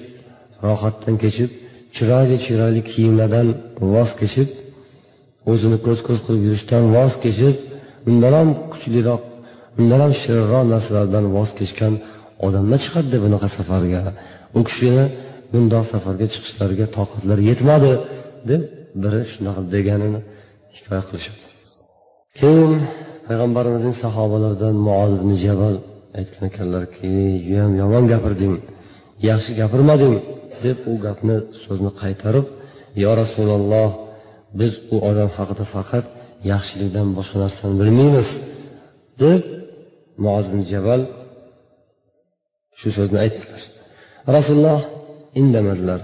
rohatdan 0.67 1.15
kechib 1.23 1.49
chiroyli 1.95 2.37
chiroyli 2.45 2.81
kiyimlardan 2.91 3.47
voz 3.93 4.09
kechib 4.21 4.49
o'zini 5.51 5.77
ko'z 5.85 5.99
ko'z 6.07 6.19
qilib 6.25 6.41
yurishdan 6.47 6.83
voz 6.95 7.13
kechib 7.25 7.55
undan 8.09 8.33
ham 8.39 8.49
kuchliroq 8.71 9.21
undan 9.79 9.99
ham 10.03 10.13
shirinroq 10.21 10.65
narsalardan 10.73 11.25
voz 11.35 11.49
kechgan 11.59 11.93
odamlar 12.45 12.79
chiqadida 12.85 13.17
bunaqa 13.25 13.47
safarga? 13.57 14.01
U 14.57 14.59
kishini 14.67 15.05
bundoq 15.51 15.85
safarga 15.93 16.25
chiqishlariga 16.33 16.85
toqatlari 16.97 17.43
yetmadi 17.51 17.91
deb 18.49 18.61
biri 19.01 19.21
shunaqa 19.33 19.61
deganini 19.73 20.19
hikoya 20.75 21.03
qilishadi. 21.07 21.43
Keyin 22.39 22.73
payg'ambarimizning 23.27 23.95
sahobalaridan 24.03 24.75
muoz 24.87 25.11
ibn 25.19 25.31
jabal 25.43 25.75
aytgan 26.19 26.43
ekanlarki 26.51 27.11
judayam 27.45 27.73
yomon 27.81 28.03
gapirding 28.13 28.53
yaxshi 29.29 29.51
gapirmading 29.61 30.15
deb 30.65 30.77
u 30.91 30.93
gapni 31.05 31.37
so'zni 31.63 31.91
qaytarib 32.01 32.45
yo 33.03 33.11
rasululloh 33.21 33.89
biz 34.59 34.73
u 34.93 34.97
odam 35.09 35.29
haqida 35.37 35.65
faqat 35.75 36.05
yaxshilikdan 36.51 37.07
boshqa 37.17 37.37
narsani 37.43 37.75
bilmaymiz 37.81 38.27
deb 39.21 39.41
muoz 40.23 40.45
ibn 40.49 40.61
jabal 40.71 41.01
shu 42.79 42.89
so'zni 42.97 43.17
aytdilar. 43.25 43.61
Rasululloh 44.35 44.81
indamadilar 45.41 46.01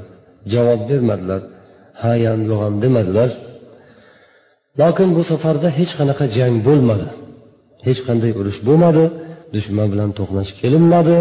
javob 0.53 0.81
bermadilar 0.89 1.41
hayam 2.03 2.39
yo'q 2.49 2.61
demadilar. 2.83 3.29
Lokin 4.81 5.09
bu 5.17 5.21
safarda 5.31 5.69
hech 5.79 5.91
qanaqa 5.99 6.25
jang 6.37 6.55
bo'lmadi. 6.67 7.07
Hech 7.87 7.99
qanday 8.07 8.31
urush 8.39 8.59
bo'lmadi 8.67 9.03
dushman 9.55 9.87
bilan 9.93 10.09
to'qnash 10.19 10.51
kelinmadi. 10.61 11.17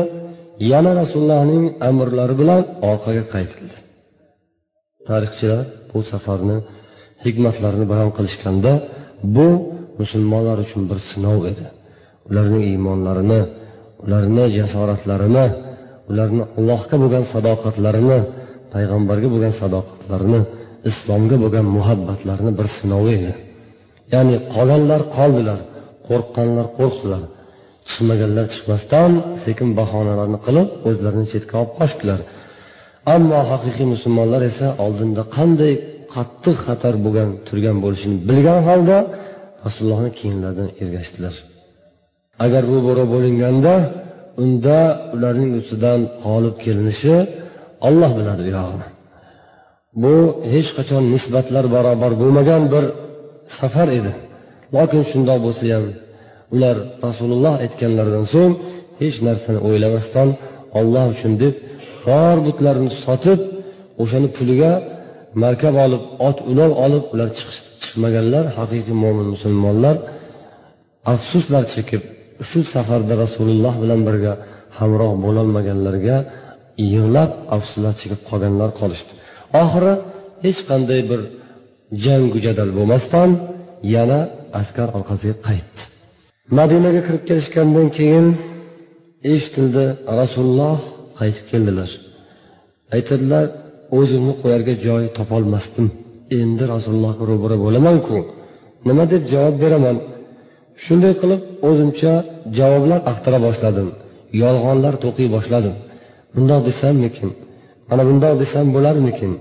Yana 0.73 0.92
rasulullohning 1.00 1.64
amrlari 1.88 2.35
bilan 2.40 2.61
orqaga 2.90 3.25
qaytildi. 3.35 3.76
Tarixchilar 5.09 5.62
bu 5.90 5.99
safarni 6.12 6.56
hikmatlarini 7.25 7.87
bayon 7.92 8.11
qilishganda 8.16 8.73
bu 9.37 9.49
musulmonlar 10.00 10.57
uchun 10.64 10.83
bir 10.90 10.99
sinov 11.11 11.40
edi. 11.52 11.66
Ularning 12.28 12.64
iymonlarini 12.73 13.40
ularni 14.04 14.45
jasoratlarini 14.59 15.47
ularni 16.11 16.43
allohga 16.59 16.97
bo'lgan 17.02 17.25
sadoqatlarini 17.33 18.19
payg'ambarga 18.73 19.28
bo'lgan 19.35 19.54
sadoqatlarini 19.61 20.40
islomga 20.90 21.37
bo'lgan 21.43 21.66
muhabbatlarini 21.76 22.52
bir 22.59 22.66
sinovi 22.76 23.12
edi. 23.19 23.33
Ya'ni 24.12 24.37
qolganlar 24.54 25.00
qoldilar 25.16 25.61
qo'rqqanlar 26.09 26.66
qo'rqdilar. 26.78 27.23
Chiqmaganlar 27.88 28.47
chiqmasdan 28.54 29.11
sekin 29.45 29.69
bahonalarni 29.78 30.38
qilib 30.47 30.69
o'zlarini 30.88 31.26
chetga 31.33 31.54
olib 31.62 31.73
qochdilar. 31.81 32.21
Ammo 33.14 33.40
haqiqiy 33.50 33.87
musulmonlar 33.95 34.43
esa 34.50 34.66
oldinda 34.85 35.23
qanday 35.37 35.73
qattiq 36.14 36.56
xatar 36.66 36.94
bo'lgan 37.04 37.30
turgan 37.49 37.76
bo'lishini 37.85 38.16
bilgan 38.28 38.61
holda 38.68 38.97
rasulullohni 39.64 40.11
kiyimlaridan 40.18 40.68
ergashdilar. 40.83 41.35
Agar 42.44 42.62
ro'baro 42.73 43.04
bo'linganda 43.14 43.75
unda 44.42 44.78
ularning 45.14 45.50
ustidan 45.61 46.00
g'olib 46.25 46.56
kelinishi 46.64 47.14
olloh 47.88 48.11
biladi 48.18 48.42
u 48.49 48.50
yog'ini 48.59 48.87
bu 50.02 50.14
hech 50.52 50.68
qachon 50.78 51.02
nisbatlar 51.14 51.64
barobar 51.75 52.12
bo'lmagan 52.23 52.62
bir 52.73 52.85
safar 53.59 53.88
edi. 53.99 54.12
Lokin 54.76 55.02
shundoq 55.11 55.38
bo'lsa 55.47 55.64
ham 55.75 55.85
ular 56.54 56.76
rasululloh 57.06 57.54
aytganlaridan 57.64 58.26
so'ng 58.35 58.52
hech 59.00 59.16
narsani 59.26 59.61
o'ylamasdan 59.68 60.28
olloh 60.78 61.04
uchun 61.14 61.33
deb 61.42 61.54
bor 62.06 62.37
butlarini 62.47 62.92
sotib 63.04 63.40
o'shani 64.02 64.28
puliga 64.37 64.73
markab 65.43 65.75
olib 65.85 66.03
ot 66.29 66.38
ulov 66.50 66.73
olib 66.85 67.05
ular 67.14 67.29
chiqmaganlar 67.83 68.45
haqiqiy 68.59 68.97
mo'min 69.05 69.26
musulmonlar 69.35 69.97
afsuslar 71.14 71.64
chekib 71.75 72.03
shu 72.49 72.61
safarda 72.75 73.14
rasululloh 73.25 73.75
bilan 73.83 74.00
birga 74.09 74.33
hamroh 74.79 75.12
bo'lolmaganlarga 75.25 76.17
yig'lab 76.93 77.31
afsuslar 77.57 77.95
chekib 78.00 78.21
qolganlar 78.29 78.71
qolishdi. 78.81 79.12
Oxiri 79.62 79.93
hech 80.45 80.61
qanday 80.71 81.00
bir 81.11 81.21
jangu 82.05 82.38
jadal 82.47 82.71
bo'lmasdan 82.79 83.31
yana 83.95 84.21
askar 84.61 84.88
orqasiga 84.99 85.37
qaytdi. 85.47 85.81
Madinaga 86.59 87.00
kirib 87.07 87.25
kelishgandan 87.29 87.88
keyin 87.99 88.26
eshitildi 89.33 89.85
rasululloh 90.21 90.79
qaytib 91.19 91.45
keldilar. 91.53 91.91
Aytadilar 92.97 93.45
o'zimni 93.98 94.32
qo'yarga 94.42 94.74
joy 94.86 95.04
topolmasdim. 95.18 95.86
Endi 96.40 96.64
rasulullohga 96.74 97.24
ro'bara 97.30 97.56
bo'lamanku. 97.64 98.16
Nima 98.88 99.04
deb 99.12 99.22
javob 99.32 99.56
beraman? 99.64 99.96
Shunday 100.84 101.14
qilib 101.20 101.40
o'zimcha 101.68 102.12
javoblar 102.58 103.00
axtara 103.10 103.38
boshladim. 103.46 103.88
Yolg'onlar 104.42 104.94
to'qiy 105.04 105.28
boshladim. 105.36 105.74
Bundoq 106.34 106.60
desammikin 106.68 107.30
mana 107.90 108.02
bundoq 108.08 108.34
desam 108.42 108.66
bo'larmikin? 108.76 109.32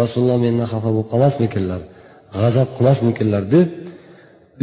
Rasululloh 0.00 0.38
mendan 0.44 0.66
xafa 0.72 0.88
bo'lib 0.94 1.08
qolmasmikinlar? 1.12 1.80
G'azab 2.36 2.68
qilmasmikinlar 2.76 3.42
deb 3.54 3.68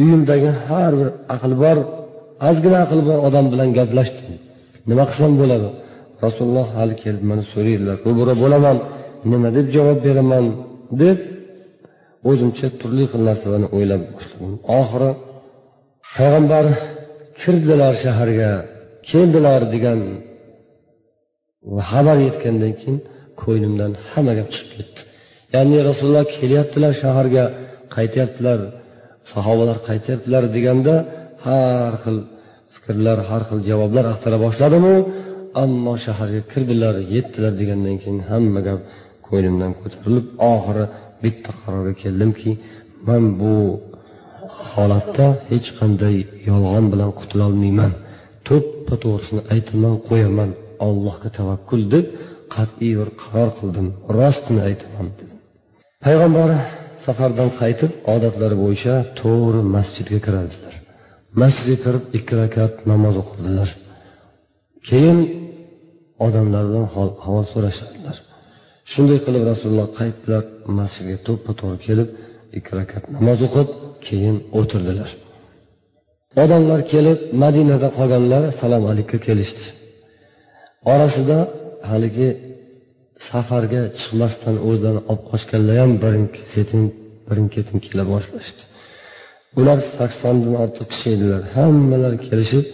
uyimdagi 0.01 0.49
har 0.65 0.91
bir 0.99 1.09
aqli 1.35 1.55
bor 1.63 1.77
ozgina 2.49 2.77
aqli 2.85 3.01
bor 3.09 3.19
odam 3.27 3.45
bilan 3.53 3.69
gaplashdim. 3.77 4.35
Nima 4.89 5.03
qilsam 5.09 5.33
bo'ladi? 5.41 5.69
Rasululloh 6.25 6.67
hali 6.77 6.95
kelib 7.03 7.23
mani 7.29 7.43
so'raydilar. 7.53 7.95
Ro'bara 8.07 8.33
bo'laman. 8.43 8.77
Nima 9.31 9.49
deb 9.57 9.67
javob 9.75 9.99
beraman 10.07 10.45
deb 11.01 11.17
o'zimcha 12.29 12.67
turli 12.79 13.03
xil 13.11 13.21
narsalarni 13.29 13.67
o'ylab 13.75 14.01
boshladim 14.13 14.53
oxiri 14.79 15.11
payg'ambar 16.15 16.65
kirdilar 17.41 17.93
shaharga 18.03 18.51
keldilar 19.09 19.61
degan 19.73 19.99
xabar 21.89 22.17
yetgandan 22.27 22.73
keyin 22.79 22.97
ko'nglimdan 23.41 23.91
hamma 24.09 24.33
gap 24.39 24.47
chiqib 24.53 24.71
ketdi. 24.77 24.99
Ya'ni 25.53 25.77
rasululloh 25.89 26.25
kelyaptilar 26.37 26.93
shaharga 27.03 27.43
qaytyaptilar 27.95 28.59
sahobalar 29.31 29.77
qaytyaptilar 29.87 30.43
deganda 30.55 30.95
har 31.45 31.93
xil 32.03 32.17
fikrlar 32.73 33.17
har 33.29 33.41
xil 33.49 33.59
javoblar 33.69 34.05
axtara 34.13 34.37
boshladimu 34.45 34.93
ammo 35.63 35.93
shaharga 36.05 36.41
kirdilar 36.51 36.95
yetdilar 37.15 37.53
degandan 37.61 37.95
keyin 38.01 38.19
hamma 38.29 38.61
gap 38.67 38.79
ko'nglimdan 39.29 39.71
ko'tarilib 39.81 40.27
oxiri 40.53 40.85
bitta 41.23 41.51
qarorga 41.61 41.93
keldimki 42.03 42.51
man 43.07 43.23
bu 43.39 43.55
holatda 44.71 45.27
hech 45.49 45.67
qanday 45.79 46.15
yolg'on 46.49 46.85
bilan 46.93 47.11
qutulolmayman. 47.19 47.91
To'ppa 48.47 48.95
to'g'risini 49.03 49.41
aytaman 49.53 49.95
qo'yaman. 50.09 50.49
Allohga 50.87 51.29
tavakkul 51.37 51.81
deb 51.93 52.05
qat'iy 52.55 52.93
bir 52.99 53.09
qaror 53.21 53.49
qildim. 53.59 53.87
Rostini 54.17 54.61
aytaman 54.69 55.07
dedim. 55.19 55.37
Payg'ambar 56.05 56.49
safardan 57.05 57.49
qaytib 57.61 57.91
odatlari 58.13 58.55
bo'yicha 58.63 58.93
to'g'ri 59.21 59.61
masjidga 59.75 60.19
kirardilar. 60.25 60.73
Masjidga 61.41 61.77
kirib 61.83 62.03
ikki 62.17 62.33
rakat 62.41 62.73
namoz 62.91 63.15
o'qidilar 63.23 63.69
keyin 64.87 65.19
odamlardan 66.25 66.85
hol 66.93 67.09
ahvol 67.21 67.45
so'rashadilar. 67.53 68.17
Shunday 68.91 69.19
qilib 69.25 69.43
rasululloh 69.51 69.87
qaytdilar 69.99 70.43
masjidga 70.79 71.17
to'ppa 71.27 71.51
to'g'ri 71.59 71.79
kelib 71.87 72.09
ikki 72.57 72.71
rakat 72.79 73.03
namoz 73.15 73.39
o'qib 73.47 73.69
keyin 74.07 74.37
o'tirdilar. 74.59 75.09
Odamlar 76.43 76.81
kelib 76.93 77.19
madinada 77.43 77.87
qolganlar 77.97 78.43
salom 78.61 78.83
alikka 78.91 79.17
kelishdi. 79.27 79.65
Orasida 80.93 81.37
haligi 81.91 82.29
safarga 83.27 83.81
chiqmasdan 83.99 84.55
o'zlarini 84.69 85.01
olib 85.11 85.23
qochganlar 85.31 85.75
ham 85.81 85.91
birin 86.03 86.25
setin 86.53 86.83
birin 87.27 87.47
ketin 87.55 87.77
kela 87.85 88.03
boshlashdi. 88.13 88.61
Ular 89.59 89.77
saksondan 89.97 90.53
ortiq 90.63 90.87
kishi 90.91 91.07
edilar. 91.15 91.41
Hammalari 91.55 92.17
kelishib 92.27 92.65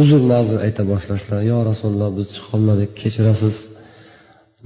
uzr 0.00 0.20
ma'zur 0.32 0.58
ayta 0.66 0.82
boshlashdilar. 0.92 1.40
Yo 1.52 1.58
rasululloh 1.70 2.10
biz 2.18 2.28
chiqolmadik 2.36 2.90
kechirasiz. 3.00 3.56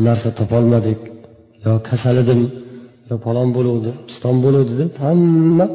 Narsa 0.06 0.28
topolmadik 0.38 1.00
yo 1.64 1.72
kasal 1.88 2.16
edim 2.24 2.40
yo 3.08 3.16
palon 3.26 3.48
bo'luvdi 3.56 3.90
piston 4.08 4.36
bo'luvdi 4.44 4.74
deb 4.82 4.92
hamma 5.04 5.66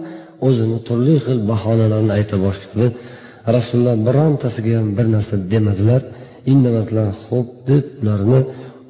o'zini 0.48 0.78
turli 0.88 1.16
xil 1.26 1.40
bahonalarni 1.52 2.12
ayta 2.18 2.36
boshladi. 2.46 2.88
Rasululloh 3.56 3.96
birontasiga 4.08 4.74
ham 4.80 4.90
bir 4.98 5.08
narsa 5.16 5.36
demadilar 5.54 6.02
indamaslar 6.52 7.08
ho'p 7.26 7.48
deb 7.70 7.84
ularni 8.02 8.40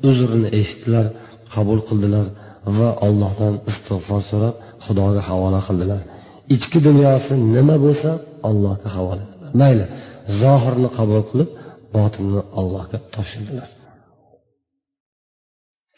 uzrini 0.10 0.50
eshitdilar 0.60 1.06
qabul 1.54 1.80
qildilar 1.90 2.26
va 2.78 2.90
allohdan 3.06 3.54
istig'for 3.70 4.22
so'rab 4.30 4.56
xudoga 4.86 5.22
havola 5.30 5.60
qildilar. 5.68 6.02
Ichki 6.56 6.80
dunyosi 6.88 7.34
nima 7.56 7.76
bo'lsa 7.86 8.10
allohga 8.50 8.90
havola 8.98 9.24
mayli 9.62 9.86
zohirni 10.42 10.90
qabul 10.98 11.22
qilib 11.30 11.50
botinni 11.96 12.42
allohga 12.60 12.98
topshirdilar 13.16 13.70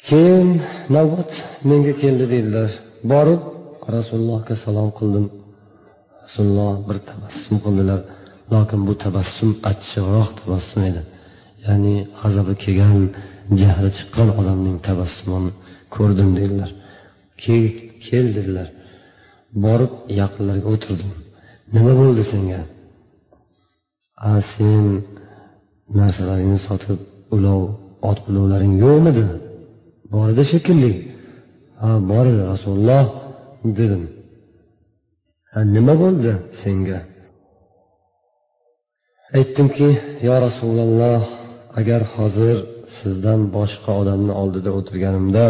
keyin 0.08 0.50
navbat 0.96 1.32
menga 1.70 1.94
keldi 2.02 2.26
dedilar 2.34 2.70
borib 3.12 3.42
rasulullohga 3.96 4.56
salom 4.64 4.90
qildim. 5.00 5.26
Rasululloh 6.24 6.74
bir 6.88 6.98
tabassum 7.10 7.56
qildilar. 7.66 8.00
Lokin 8.54 8.82
bu 8.88 8.94
tabassum 9.06 9.50
achchiqroq 9.72 10.30
tabassum 10.42 10.82
edi. 10.90 11.02
Ya'ni 11.66 11.96
g'azabi 12.22 12.54
kelgan 12.64 13.00
jahli 13.62 13.90
chiqqan 13.98 14.30
odamning 14.40 14.78
tabassumini 14.88 15.52
ko'rdim 15.96 16.30
dedilar 16.40 16.72
kel 18.06 18.26
dedilar. 18.38 18.68
Borib 19.66 19.94
yaqinlariga 20.22 20.68
o'tirdim. 20.74 21.12
Nima 21.76 21.94
bo'ldi 22.02 22.24
senga? 22.32 22.62
A 24.30 24.34
sen 24.54 24.86
narsalaringni 26.00 26.60
sotib 26.68 27.00
ulov 27.36 27.62
ot 28.10 28.20
ulovlaring 28.30 28.74
yo'qmidi? 28.86 29.26
Bor 30.14 30.28
edi 30.34 30.44
shekilli. 30.52 30.94
Ha 31.82 31.90
bor 32.12 32.26
edi 32.32 32.44
rasululloh 32.54 33.06
dedim. 33.80 34.04
Ha 35.52 35.60
nima 35.76 35.94
bo'ldi 36.04 36.32
senga? 36.62 37.00
Aytdimki 39.38 39.90
yo 40.28 40.36
rasululloh 40.48 41.22
agar 41.80 42.02
hozir 42.16 42.56
sizdan 42.98 43.42
boshqa 43.56 43.92
odamni 44.02 44.34
oldida 44.42 44.72
o'tirganimda 44.80 45.46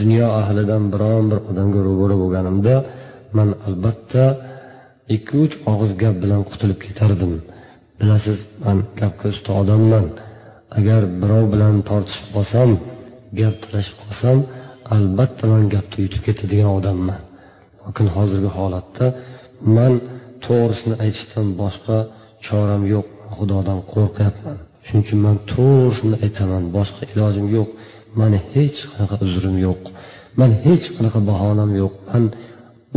dunyo 0.00 0.26
ahlidan 0.40 0.82
biron 0.92 1.24
bir 1.30 1.38
odamga 1.50 1.80
ro'bara 1.88 2.16
bo'lganimda 2.22 2.74
man 3.36 3.48
albatta 3.66 4.24
ikki 5.14 5.34
uch 5.44 5.54
og'iz 5.72 5.92
gap 6.02 6.16
bilan 6.24 6.42
qutulib 6.50 6.78
ketardim. 6.86 7.32
Bilasiz 8.00 8.38
man 8.64 8.78
gapga 9.00 9.26
usta 9.34 9.50
odamman. 9.62 10.06
Agar 10.78 11.02
birov 11.20 11.44
bilan 11.54 11.74
tortishib 11.88 12.28
qolsam 12.34 12.70
gap 13.38 13.54
talashib 13.64 13.96
qolsam 14.02 14.38
albatta 14.94 15.44
man 15.52 15.64
gapni 15.74 15.98
yutib 16.06 16.22
ketadigan 16.26 16.70
odamman. 16.78 17.20
Lekin 17.84 18.06
hozirgi 18.16 18.50
holatda 18.58 19.06
man 19.76 19.92
to'g'risini 20.44 20.94
aytishdan 21.04 21.46
boshqa 21.60 21.96
choram 22.46 22.82
yo'q 22.94 23.06
xudodan 23.36 23.78
qo'rqyapman. 23.92 24.56
Shuning 24.86 25.02
uchun 25.06 25.20
man 25.26 25.36
to'g'risini 25.52 26.16
aytaman 26.24 26.64
boshqa 26.76 27.02
ilojim 27.12 27.46
yo'q 27.56 27.68
mani 28.20 28.38
hech 28.54 28.78
qanaqa 28.90 29.16
uzrim 29.26 29.56
yo'q 29.66 29.82
mani 30.40 30.54
hech 30.66 30.86
qanaqa 30.96 31.18
bahonam 31.30 31.70
yo'q. 31.80 31.94
Man 32.10 32.24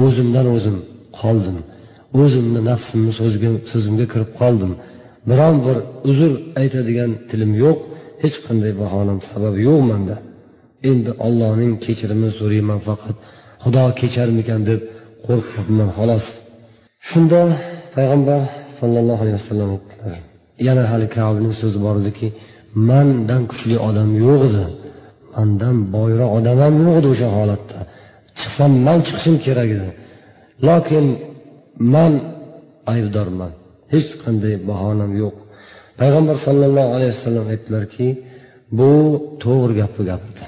o'zimdan 0.06 0.48
o'zim 0.56 0.78
qoldim 1.20 1.58
o'zimni 2.24 2.62
nafsimni 2.70 3.12
so'zimga 3.72 4.06
kirib 4.14 4.32
qoldim. 4.42 4.72
Biron 5.30 5.56
bir 5.66 5.78
uzr 6.12 6.32
aytadigan 6.62 7.12
tilim 7.30 7.52
yo'q 7.64 7.80
hech 8.22 8.38
qanday 8.46 8.74
bahonam 8.82 9.20
sabab 9.32 9.56
yo'q 9.68 9.82
manda 9.92 10.16
endi 10.90 11.12
ollohning 11.28 11.74
kechirimini 11.86 12.32
so'rayman 12.40 12.80
faqat 12.88 13.16
xudo 13.64 13.84
kecharmikan 14.00 14.62
deb 14.70 14.82
qo'rqyapman 15.26 15.90
xolos. 15.98 16.26
Shunda 17.10 17.42
payg'ambar 17.96 18.42
sollallohu 18.80 19.22
alayhi 19.24 19.38
vasallam 19.42 19.70
aytdilar 19.76 20.20
yana 20.68 20.84
hali 20.92 21.08
kavbning 21.18 21.54
so'zi 21.62 21.80
bor 21.86 21.96
ediki 22.02 22.28
mandan 22.90 23.42
kuchli 23.52 23.76
odam 23.88 24.10
yo'q 24.26 24.42
edi. 24.50 24.66
Mandan 25.36 25.78
boyroq 25.96 26.30
odam 26.38 26.58
ham 26.64 26.76
yo'q 26.86 26.96
edi 27.00 27.08
o'sha 27.14 27.30
holatda. 27.38 27.80
Chiqsam 28.40 28.72
man 28.86 29.00
chiqishim 29.06 29.36
kerak 29.46 29.70
edi. 29.78 29.90
Lokin 30.68 31.06
man 31.94 32.14
aybdorman. 32.94 33.52
Hech 33.94 34.10
qanday 34.24 34.56
bahonam 34.70 35.12
yo'q. 35.24 35.36
Payg'ambar 36.02 36.38
sollallohu 36.48 36.90
alayhi 36.96 37.14
vasallam 37.16 37.46
aytdilarki 37.54 38.08
bu 38.80 38.92
to'g'ri 39.44 39.74
gapni 39.82 40.04
gapirdi 40.12 40.44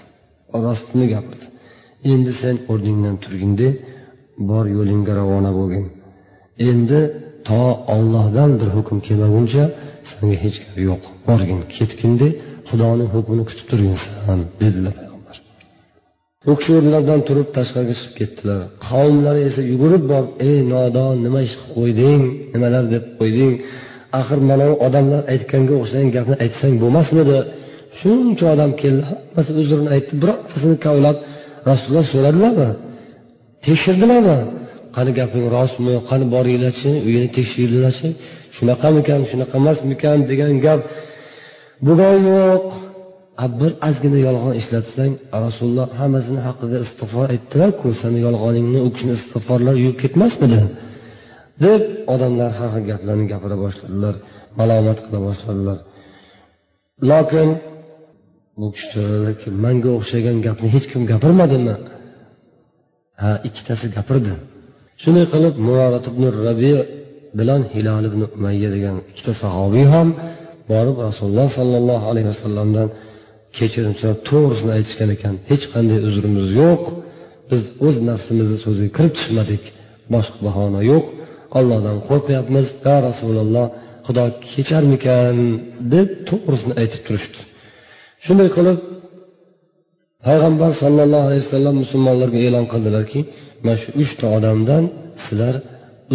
rostini 0.66 1.06
gapirdi. 1.14 1.46
Endi 2.12 2.32
sen 2.42 2.56
o'rningdan 2.72 3.16
turginde 3.24 3.68
bor 4.50 4.66
yo'lingga 4.78 5.14
ravona 5.20 5.52
bo'lgin. 5.60 5.86
Endi 6.70 7.00
to 7.48 7.64
ollohdan 7.96 8.52
bir 8.60 8.70
hukm 8.76 8.98
kelmaguncha 9.08 9.64
sanga 10.12 10.36
hech 10.44 10.58
gap 10.64 10.78
yo'q. 10.90 11.02
Borgin 11.28 11.60
ketginde 11.76 12.28
xudoning 12.70 13.10
hukmini 13.16 13.44
kutib 13.50 13.66
turginsan 13.72 14.40
dedilar 14.62 14.94
payg'ambar. 15.00 15.36
U 16.50 16.52
kishi 16.60 16.72
o'rnlaridan 16.78 17.20
turib 17.28 17.48
tashqariga 17.58 17.96
chiqib 18.00 18.14
ketdilar. 18.20 18.60
Qavmlari 18.88 19.42
esa 19.50 19.62
yugurib 19.72 20.04
borib 20.12 20.32
ey 20.50 20.58
nodon 20.74 21.14
nima 21.26 21.40
ish 21.48 21.56
qilib 21.60 21.74
qo'yding 21.78 22.22
nimalar 22.54 22.84
deb 22.94 23.04
qo'yding? 23.20 23.54
Axir 24.20 24.40
mana 24.50 24.66
bu 24.72 24.76
odamlar 24.88 25.22
aytganga 25.34 25.74
o'xshagan 25.82 26.10
gapni 26.16 26.36
aytsang 26.44 26.74
bo'lmasmidi? 26.84 27.38
Shuncha 28.00 28.46
odam 28.54 28.72
keldi 28.82 29.04
hammasi 29.10 29.52
uzrini 29.62 29.90
aytdi 29.96 30.14
birontasini 30.22 30.78
kavlab 30.86 31.18
rasululloh 31.70 32.06
so'radilarmi? 32.14 32.70
Tekshirdilarmi? 33.66 34.40
Qani 34.96 35.12
gaping 35.20 35.46
rostmi? 35.56 35.94
Qani 36.10 36.26
boringlarchi 36.36 36.92
uyini 37.08 37.30
tekshiringlarchi 37.38 38.10
shunaqamikan 38.56 39.22
shunaqa 39.30 39.56
emasmikan 39.62 40.18
degan 40.30 40.54
gap 40.66 40.82
bo'lgani 41.86 42.22
yo'q. 42.34 42.66
Bir 43.60 43.72
ozgina 43.88 44.20
yolg'on 44.28 44.54
ishlatsang 44.62 45.12
rasululloh 45.46 45.88
hammasini 46.00 46.42
haqqiga 46.48 46.78
istig'for 46.86 47.28
aytdilarku 47.34 47.88
sani 48.02 48.20
yolg'oningni 48.28 48.80
u 48.88 48.90
kishini 48.94 49.14
istig'forlari 49.20 49.80
yuvib 49.84 49.98
ketmasmidi? 50.04 50.60
Deb 51.64 51.82
odamlar 52.14 52.52
har 52.58 52.70
xil 52.74 52.84
gaplarni 52.92 53.26
gapira 53.34 53.58
boshladilar 53.64 54.16
malomat 54.60 55.00
qila 55.06 55.20
boshladilar. 55.28 55.78
Lokin 57.12 57.50
bu 58.60 58.68
kishi 58.76 59.50
manga 59.66 59.90
o'xshagan 59.98 60.38
gapni 60.48 60.68
hech 60.76 60.86
kim 60.92 61.02
gapirmadimi? 61.12 61.76
Ha 63.22 63.32
ikkitasi 63.48 63.86
gapirdi. 63.98 64.34
Shunday 65.02 65.26
qilib 65.34 65.56
murorat 65.68 66.06
ibn 66.12 66.24
rabi 66.48 66.74
bilan 67.40 67.62
hilol 67.74 68.04
ibn 68.10 68.22
umayya 68.38 68.70
degan 68.76 68.96
ikkita 69.12 69.34
sahobiy 69.44 69.86
ham 69.94 70.08
borib 70.72 70.98
rasululloh 71.08 71.48
sollallohu 71.60 72.06
alayhi 72.12 72.28
vasallamdan 72.34 72.88
kechirim 73.58 73.94
so'rab 74.00 74.20
to'g'risini 74.30 74.72
aytishgan 74.78 75.10
ekan 75.16 75.36
hech 75.50 75.66
qanday 75.74 76.00
uzrimiz 76.10 76.48
yo'q 76.62 76.84
biz 77.50 77.64
o'z 77.88 77.96
nafsimizni 78.10 78.58
so'ziga 78.66 78.92
kirib 78.98 79.14
tushmadik 79.20 79.64
boshqa 80.14 80.40
bahona 80.48 80.80
yo'q 80.92 81.06
ollohdan 81.58 81.98
qo'rqyapmiz 82.10 82.68
yo 82.86 82.96
rasululloh 83.08 83.68
xudo 84.06 84.26
kecharmikan? 84.52 85.38
deb 85.94 86.10
to'g'risini 86.30 86.74
aytib 86.82 87.02
turishdi. 87.08 87.40
Shunday 88.26 88.50
qilib 88.58 88.78
payg'ambar 90.26 90.72
sollallohu 90.82 91.26
alayhi 91.30 91.44
vasallam 91.46 91.76
musulmonlarga 91.84 92.40
e'lon 92.48 92.66
qildilarki 92.74 93.20
mana 93.64 93.78
shu 93.84 93.90
uchta 94.04 94.26
odamdan 94.38 94.84
sizlar 95.24 95.56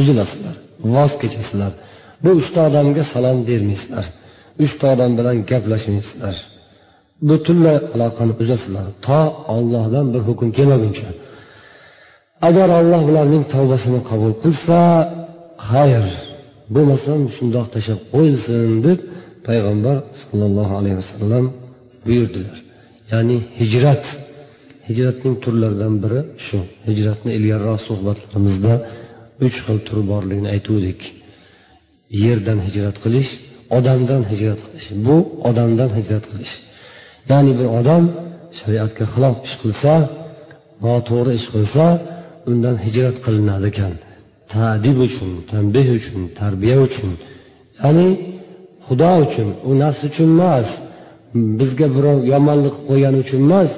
uzilasizlar 0.00 0.56
voz 0.94 1.12
kechasizlar. 1.22 1.72
Bu 2.24 2.30
uchta 2.40 2.60
odamga 2.68 3.02
salom 3.12 3.38
bermaysizlar. 3.48 4.06
Uchta 4.64 4.86
odam 4.94 5.12
bilan 5.18 5.36
gaplashmaysizlar. 5.50 6.36
Butunlay 7.28 7.76
aloqani 7.94 8.32
uzasizlar 8.42 8.86
to 9.06 9.20
ollohdan 9.56 10.06
bir 10.12 10.22
hukm 10.28 10.48
kelmaguncha. 10.58 11.08
Agar 12.48 12.68
olloh 12.80 13.02
ularning 13.10 13.44
tavbasini 13.54 14.00
qabul 14.10 14.32
qilsa 14.42 14.78
xayr 15.66 16.04
bo'lmasam 16.74 17.20
shundoq 17.36 17.66
tashlab 17.74 18.00
qo'yilsin 18.14 18.70
deb 18.86 18.98
payg'ambar 19.46 19.96
sollallohu 20.20 20.74
alayhi 20.80 20.96
vasallam 21.02 21.44
buyurdilar. 22.06 22.58
Ya'ni 23.12 23.38
hijrat 23.60 24.04
hijratning 24.88 25.34
turlaridan 25.44 25.94
biri 26.02 26.20
shu. 26.46 26.58
Hijratni 26.88 27.30
ilgariroq 27.38 27.80
suhbatlarimizda 27.88 28.74
uch 29.46 29.56
xil 29.64 29.78
turi 29.86 30.02
borligini 30.12 30.48
aytuvdik. 30.54 31.00
Yerdan 32.24 32.58
hijrat 32.66 32.96
qilish 33.04 33.30
odamdan 33.78 34.22
hijrat 34.30 34.60
qilish. 34.66 34.88
Bu 35.06 35.16
odamdan 35.48 35.90
hijrat 35.98 36.24
qilish. 36.30 36.54
Ya'ni 37.30 37.52
bir 37.58 37.68
odam 37.80 38.04
shariatga 38.58 39.04
xilof 39.12 39.36
ish 39.46 39.56
qilsa 39.62 39.92
noto'g'ri 40.84 41.32
ish 41.40 41.48
qilsa 41.54 41.84
undan 42.50 42.76
hijrat 42.84 43.16
qilinadi 43.24 43.66
ekan. 43.72 43.94
Tadib 44.54 44.96
uchun 45.06 45.30
tanbeh 45.50 45.86
uchun 45.98 46.20
tarbiya 46.40 46.76
uchun. 46.86 47.10
Ya'ni 47.80 48.08
xudo 48.86 49.10
uchun 49.24 49.48
u 49.68 49.70
nafs 49.82 50.00
uchun 50.08 50.28
emas 50.36 50.68
bizga 51.58 51.86
birov 51.96 52.18
yomonlik 52.32 52.74
qilib 52.76 52.86
qo'ygani 52.90 53.18
uchun 53.24 53.40
emas 53.48 53.70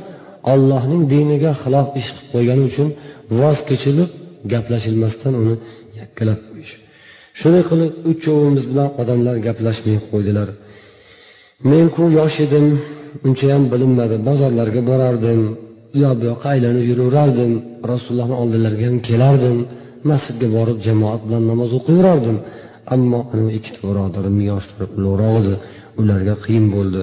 ollohning 0.52 1.02
diniga 1.12 1.52
xilof 1.62 1.86
ish 2.00 2.08
qilib 2.14 2.28
qo'ygani 2.32 2.62
uchun 2.70 2.88
voz 3.38 3.58
kechilib 3.68 4.10
gaplashilmasdan 4.52 5.34
uni 5.42 5.54
yakkalab 6.00 6.40
qo'yish. 6.48 6.74
Shunday 7.40 7.62
qilib 7.70 7.90
uchovimiz 8.12 8.64
bilan 8.70 8.88
odamlar 9.00 9.36
gaplashmay 9.46 9.98
qo'ydilar. 10.10 10.48
Menku 11.70 12.04
yosh 12.18 12.36
edim 12.46 12.66
unchayam 13.26 13.62
bilinmadi 13.72 14.16
bozorlarga 14.28 14.80
borardim 14.90 15.40
u 15.94 15.96
yoq 16.04 16.14
bu 16.20 16.24
yoqqa 16.30 16.48
aylanib 16.54 16.84
yuraverardim 16.90 17.52
rasulullohni 17.92 18.36
oldilariga 18.42 18.84
ham 18.88 18.98
kelardim. 19.08 19.58
Masjidga 20.10 20.48
borib 20.56 20.78
jamoat 20.86 21.20
bilan 21.26 21.44
namoz 21.50 21.70
o'qiyverardim 21.78 22.38
ammo 22.94 23.20
ikkita 23.58 23.80
birodarim 23.88 24.36
yoshlari 24.50 24.86
ulug'roq 24.96 25.34
edi 25.40 25.54
ularga 26.00 26.34
qiyin 26.44 26.66
bo'ldi. 26.74 27.00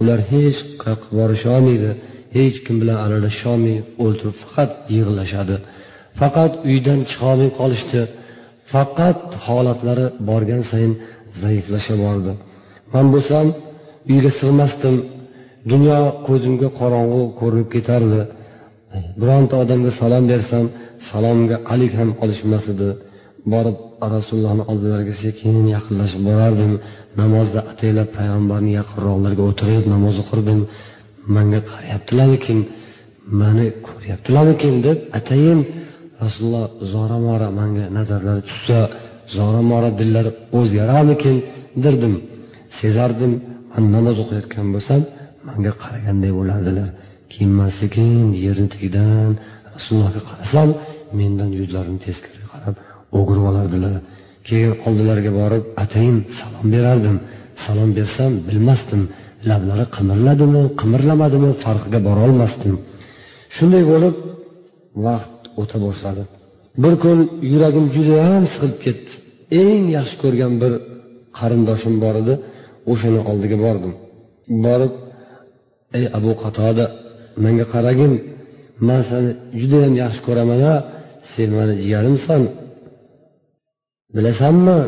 Ular 0.00 0.20
hech 0.32 0.58
qayoqqa 0.82 1.10
borisholmaydi. 1.20 1.90
Hech 2.36 2.56
kim 2.64 2.76
bilan 2.82 2.98
aralasholmay 3.04 3.76
o'ltirib 4.04 4.36
faqat 4.42 4.70
yig'lashadi. 4.94 5.56
Faqat 6.20 6.52
uydan 6.70 7.00
chiqolmay 7.10 7.50
qolishdi. 7.60 8.00
Faqat 8.72 9.20
holatlari 9.46 10.06
borgan 10.28 10.62
sayin 10.70 10.92
zaiflasha 11.42 11.94
bordi. 12.04 12.32
Man 12.94 13.06
bo'lsam 13.14 13.46
uyga 14.12 14.30
sig'masdim. 14.40 14.96
Dunyo 15.72 15.98
ko'zimga 16.26 16.68
qorong'u 16.80 17.22
ko'rinib 17.40 17.68
ketardi. 17.74 18.20
Bironta 19.20 19.54
odamga 19.62 19.90
salom 20.00 20.24
bersam 20.32 20.64
salomga 21.10 21.56
alik 21.72 21.92
ham 22.00 22.10
olishmas 22.22 22.64
edi. 22.72 22.88
Borib 23.52 23.76
rasulullohni 24.14 24.64
oldilariga 24.70 25.14
sekin 25.24 25.56
yaqinlashib 25.76 26.22
borardim. 26.28 26.72
Namozda 27.20 27.60
ataylab 27.72 28.08
payg'ambarni 28.16 28.72
yaqinroqlariga 28.80 29.42
o'tirib 29.50 29.84
namoz 29.94 30.16
o'qirdim. 30.22 30.60
Manga 31.36 31.60
qarayaptilarmikin 31.70 32.58
mani 33.40 33.66
ko'ryaptilarmikin? 33.86 34.74
deb 34.86 34.98
atayin 35.18 35.58
rasululloh 36.22 36.66
zora 36.92 37.18
mora 37.26 37.48
manga 37.60 37.84
nazarlari 37.98 38.42
tushsa 38.48 38.78
zora 39.36 39.60
mora 39.70 39.90
dillari 40.00 40.30
o'zgararmikin? 40.58 41.36
derdim. 41.84 42.14
Sezardim 42.78 43.32
man 43.72 43.84
namoz 43.96 44.16
o'qiyotgan 44.22 44.66
bo'lsam 44.74 45.00
manga 45.48 45.72
qaraganday 45.82 46.32
bo'lardilar. 46.38 46.88
Keyin 47.32 47.52
man 47.58 47.70
sekin 47.80 48.26
yerni 48.44 48.68
tagidan 48.74 49.32
rasulullohga 49.74 50.20
qarasam 50.28 50.68
mendan 51.18 51.50
yuzlarini 51.58 52.00
teskari 52.06 52.44
qarab 52.52 52.74
o'girib 53.18 53.44
olardilar. 53.50 53.94
Keyin 54.48 54.72
oldilariga 54.86 55.32
borib 55.40 55.64
atayin 55.82 56.16
salom 56.38 56.66
berardim. 56.74 57.16
Salom 57.64 57.90
bersam 57.98 58.32
bilmasdim. 58.48 59.02
Lablari 59.48 59.86
qimirladimi 59.96 60.62
qimirlamadimi 60.80 61.50
farqiga 61.64 62.00
borolmasdim 62.08 62.74
shunday 63.56 63.84
bo'lib 63.92 64.14
vaqt 65.06 65.42
o'ta 65.60 65.76
boshladi. 65.86 66.22
Bir 66.82 66.94
kun 67.02 67.18
yuragim 67.52 67.86
judayam 67.96 68.44
siqilib 68.52 68.78
ketdi. 68.84 69.10
Eng 69.62 69.84
yaxshi 69.96 70.16
ko'rgan 70.22 70.52
bir 70.62 70.72
qarindoshim 71.38 71.94
bor 72.04 72.14
edi. 72.22 72.34
O'shani 72.90 73.20
oldiga 73.30 73.56
bordim. 73.64 73.92
Borib 74.64 74.92
ey 75.96 76.04
abu 76.18 76.32
qatoda 76.42 76.84
menga 77.44 77.64
qaragin 77.72 78.12
man 78.88 79.00
seni 79.08 79.30
judayam 79.60 79.94
yaxshi 80.02 80.20
ko'raman 80.26 80.60
a 80.72 80.74
sen 81.32 81.50
mani 81.58 81.74
jigarimsan 81.82 82.42
bilasanmi? 84.14 84.78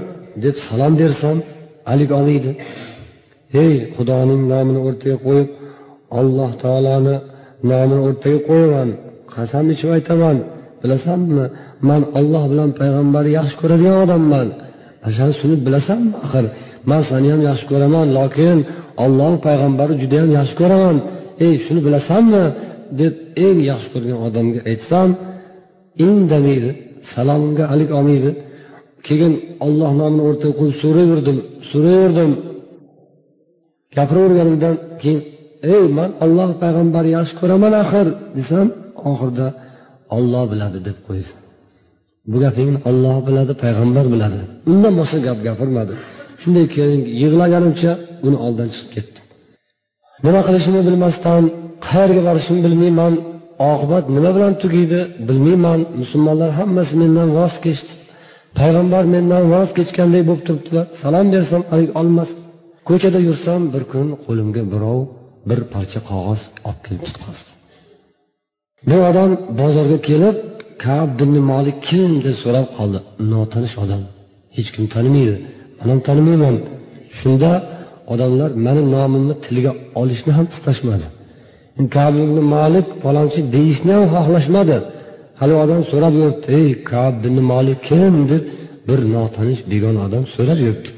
deb 0.45 0.57
salom 0.67 0.93
bersam 1.01 1.39
alik 1.93 2.11
olmaydi 2.19 2.51
hey 3.55 3.73
xudoning 3.95 4.43
nomini 4.53 4.81
o'rtaga 4.87 5.17
qo'yib 5.27 5.49
alloh 6.19 6.51
taoloni 6.63 7.17
nomini 7.71 8.01
o'rtaga 8.09 8.39
qo'yaman 8.49 8.89
qasam 9.35 9.65
ichib 9.75 9.91
aytaman. 9.97 10.37
Bilasanmi? 10.83 11.45
Man 11.89 12.03
olloh 12.19 12.45
bilan 12.53 12.71
payg'ambarni 12.81 13.31
yaxshi 13.39 13.57
ko'radigan 13.61 13.97
odamman. 14.05 14.49
Ana 15.07 15.29
shuni 15.39 15.57
bilasanmi 15.67 16.13
axir? 16.25 16.45
Man 16.91 17.01
seni 17.11 17.29
ham 17.33 17.43
yaxshi 17.49 17.67
ko'raman 17.73 18.07
lokin 18.19 18.59
olloh 19.05 19.33
payg'ambarni 19.47 19.97
judayam 20.03 20.31
yaxshi 20.39 20.55
ko'raman. 20.61 20.97
Ey 21.47 21.55
shuni 21.65 21.81
bilasanmi? 21.87 22.45
deb 23.01 23.15
eng 23.47 23.59
yaxshi 23.71 23.89
ko'rgan 23.95 24.19
odamga 24.29 24.61
aytsam 24.71 25.09
indamaydi 26.07 26.71
salomga 27.13 27.65
alik 27.73 27.91
olmaydi. 27.99 28.31
Keyin 29.07 29.33
olloh 29.67 29.91
nomini 30.01 30.23
o'rtaga 30.29 30.55
qo'yib 30.61 30.77
so'rayverdim 30.83 31.39
so'rayverdim 31.71 32.31
gapiraverganimdan 33.97 34.75
keyin 35.01 35.21
ey 35.75 35.85
man 35.99 36.11
olloh 36.25 36.51
payg'ambarni 36.63 37.11
yaxshi 37.19 37.35
ko'raman 37.41 37.73
axir 37.83 38.07
desam 38.37 38.67
oxirida 39.11 39.47
olloh 40.17 40.45
biladi 40.53 40.79
deb 40.89 40.99
qo'ydi 41.07 41.31
bu 42.31 42.37
gapingni 42.45 42.79
olloh 42.89 43.17
biladi 43.27 43.53
payg'ambar 43.63 44.07
biladi. 44.15 44.39
Undan 44.71 44.93
boshqa 45.01 45.19
gap 45.27 45.39
gapirmadi. 45.49 45.93
Shunday 46.41 46.67
keyin 46.75 47.01
yig'laganimcha 47.23 47.93
uni 48.27 48.37
oldidan 48.45 48.69
chiqib 48.75 48.91
ketdim 48.95 49.12
nima 50.27 50.41
qilishimni 50.47 50.83
bilmasdan 50.89 51.43
qayerga 51.87 52.23
borishimni 52.29 52.61
bilmayman. 52.67 53.15
Oqibat 53.73 54.05
nima 54.17 54.31
bilan 54.37 54.53
tugaydi 54.63 55.01
bilmayman. 55.29 55.81
Musulmonlar 56.01 56.51
hammasi 56.59 56.95
mendan 57.03 57.29
voz 57.39 57.55
kechdi. 57.65 57.93
Payg'ambar 58.59 59.05
mendan 59.15 59.45
voz 59.55 59.69
kechganday 59.79 60.23
bo'lib 60.29 60.43
turibdilar 60.49 60.85
salom 61.03 61.27
bersam 61.35 61.63
alik 61.75 61.91
olmas. 62.01 62.31
Ko'chada 62.89 63.19
yursam 63.29 63.61
bir 63.75 63.83
kun 63.93 64.07
qo'limga 64.25 64.63
birov 64.73 65.01
bir 65.49 65.61
parcha 65.75 66.01
qog'oz 66.11 66.43
olib 66.69 66.81
kelib 66.87 67.03
tutqazdi. 67.09 67.51
Bu 68.89 68.97
odam 69.11 69.31
bozorga 69.61 69.99
kelib 70.09 70.37
kab 70.85 71.09
bin 71.21 71.33
molik 71.51 71.79
kim 71.89 72.11
deb 72.25 72.37
so'rab 72.43 72.67
qoldi. 72.77 72.99
Notanish 73.33 73.77
odam. 73.85 74.03
Hech 74.57 74.71
kim 74.75 74.85
tanimaydi 74.95 75.35
man 75.79 75.89
ham 75.93 76.01
tanimayman 76.09 76.57
shunda 77.19 77.51
odamlar 78.13 78.51
mani 78.67 78.83
nomimni 78.95 79.35
tilga 79.45 79.73
olishni 80.01 80.33
ham 80.39 80.47
istashmadi. 80.55 81.07
Kab 81.97 82.15
ibn 82.25 82.39
molik 82.55 82.87
falonchi 83.03 83.41
deyishni 83.55 83.93
ham 83.97 84.05
xohlashmadi. 84.15 84.77
Hali 85.41 85.55
odam 85.65 85.81
so'rab 85.91 86.15
yuribdi 86.21 86.47
ey 86.59 86.69
kab 86.91 87.13
bin 87.25 87.35
molik 87.53 87.79
kim? 87.89 88.15
deb 88.31 88.43
bir 88.89 89.01
notanish 89.15 89.63
begona 89.73 90.01
odam 90.07 90.25
so'rab 90.35 90.59
yuribdi. 90.65 90.91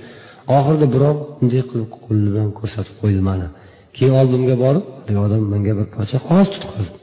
Oxirida 0.56 0.86
birov 0.94 1.16
bunday 1.38 1.62
qilib 1.70 1.88
qo'li 1.96 2.26
bilan 2.32 2.48
ko'rsatib 2.58 2.94
qo'ydi 3.00 3.22
mani 3.28 3.46
keyin 3.96 4.14
oldimga 4.20 4.54
borib 4.64 4.84
haligi 4.98 5.20
odam 5.26 5.42
menga 5.52 5.72
bir 5.78 5.86
parcha 5.96 6.18
qog'oz 6.26 6.48
tutqazdi. 6.54 6.96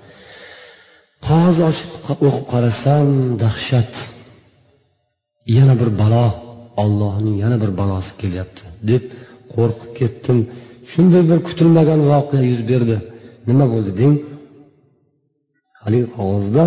Qog'oz 1.28 1.58
ochib 1.70 1.90
o'qib 2.28 2.46
qarasam 2.54 3.08
dahshat. 3.44 3.92
Yana 5.58 5.74
bir 5.82 5.90
balo 6.02 6.28
ollohning 6.84 7.36
yana 7.44 7.58
bir 7.64 7.72
balosi 7.80 8.12
kelyapti 8.22 8.64
deb 8.90 9.04
qo'rqib 9.56 9.92
ketdim. 10.00 10.38
Shunday 10.92 11.24
bir 11.32 11.40
kutilmagan 11.48 12.00
voqea 12.12 12.42
yuz 12.52 12.62
berdi. 12.72 12.98
Nima 13.50 13.66
bo'ldi 13.74 13.92
deng? 14.02 14.16
Haligi 15.84 16.08
qog'ozda 16.18 16.64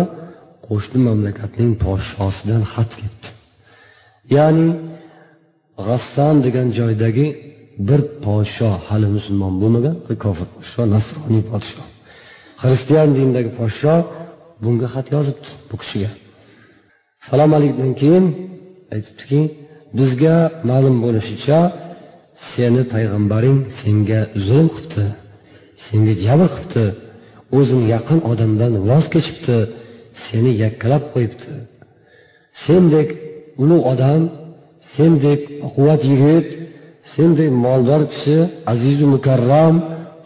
qo'shni 0.67 0.99
mamlakatning 1.07 1.71
podshosidan 1.83 2.61
xat 2.73 2.89
kelibdi 2.99 3.29
ya'ni 4.35 4.67
g'asson 5.85 6.35
degan 6.45 6.67
joydagi 6.79 7.27
bir 7.87 8.01
podsho 8.25 8.69
hali 8.87 9.07
musulmon 9.15 9.53
bo'lmagan 9.61 9.95
bir 10.07 10.15
kofir 10.23 10.47
podsho 10.55 10.81
nasroniy 10.93 11.43
podsho 11.51 11.83
xristian 12.61 13.09
dinidagi 13.17 13.51
podsho 13.59 13.93
bunga 14.63 14.87
xat 14.93 15.07
yozibdi 15.15 15.49
bu 15.69 15.75
kishiga. 15.81 16.11
Salom 17.27 17.51
alikdan 17.57 17.91
keyin 18.01 18.25
aytibdiki 18.93 19.41
bizga 19.97 20.35
ma'lum 20.69 20.95
bo'lishicha 21.05 21.59
seni 22.51 22.81
payg'ambaring 22.93 23.59
senga 23.79 24.21
zulm 24.47 24.67
qilibdi 24.75 25.05
senga 25.85 26.13
jabr 26.25 26.47
qilibdi 26.55 26.85
o'zini 27.57 27.85
yaqin 27.95 28.19
odamdan 28.31 28.73
voz 28.89 29.05
kechibdi 29.13 29.57
seni 30.25 30.51
yakkalab 30.63 31.03
qo'yibdi. 31.13 31.51
Sendek 32.65 33.09
ulug' 33.61 33.85
odam 33.93 34.21
sendek 34.95 35.41
baquvvat 35.61 36.01
yigit 36.11 36.47
sendek 37.13 37.49
moldor 37.65 38.01
kishi 38.11 38.37
azizu 38.71 39.05
mukarram 39.15 39.75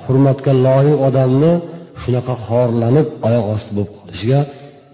hurmatga 0.03 0.51
loyiq 0.65 0.99
odamni 1.07 1.53
shunaqa 2.01 2.33
xorlanib 2.45 3.07
oyoq 3.27 3.45
osti 3.53 3.71
bo'lib 3.75 3.91
qolishiga 3.99 4.39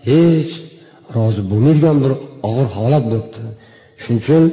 hech 0.07 0.53
rozi 1.15 1.41
bo'lmaydigan 1.49 1.97
bir 2.03 2.11
og'ir 2.49 2.67
holat 2.77 3.03
bo'libdi. 3.11 3.41
Shuning 4.01 4.19
uchun 4.23 4.43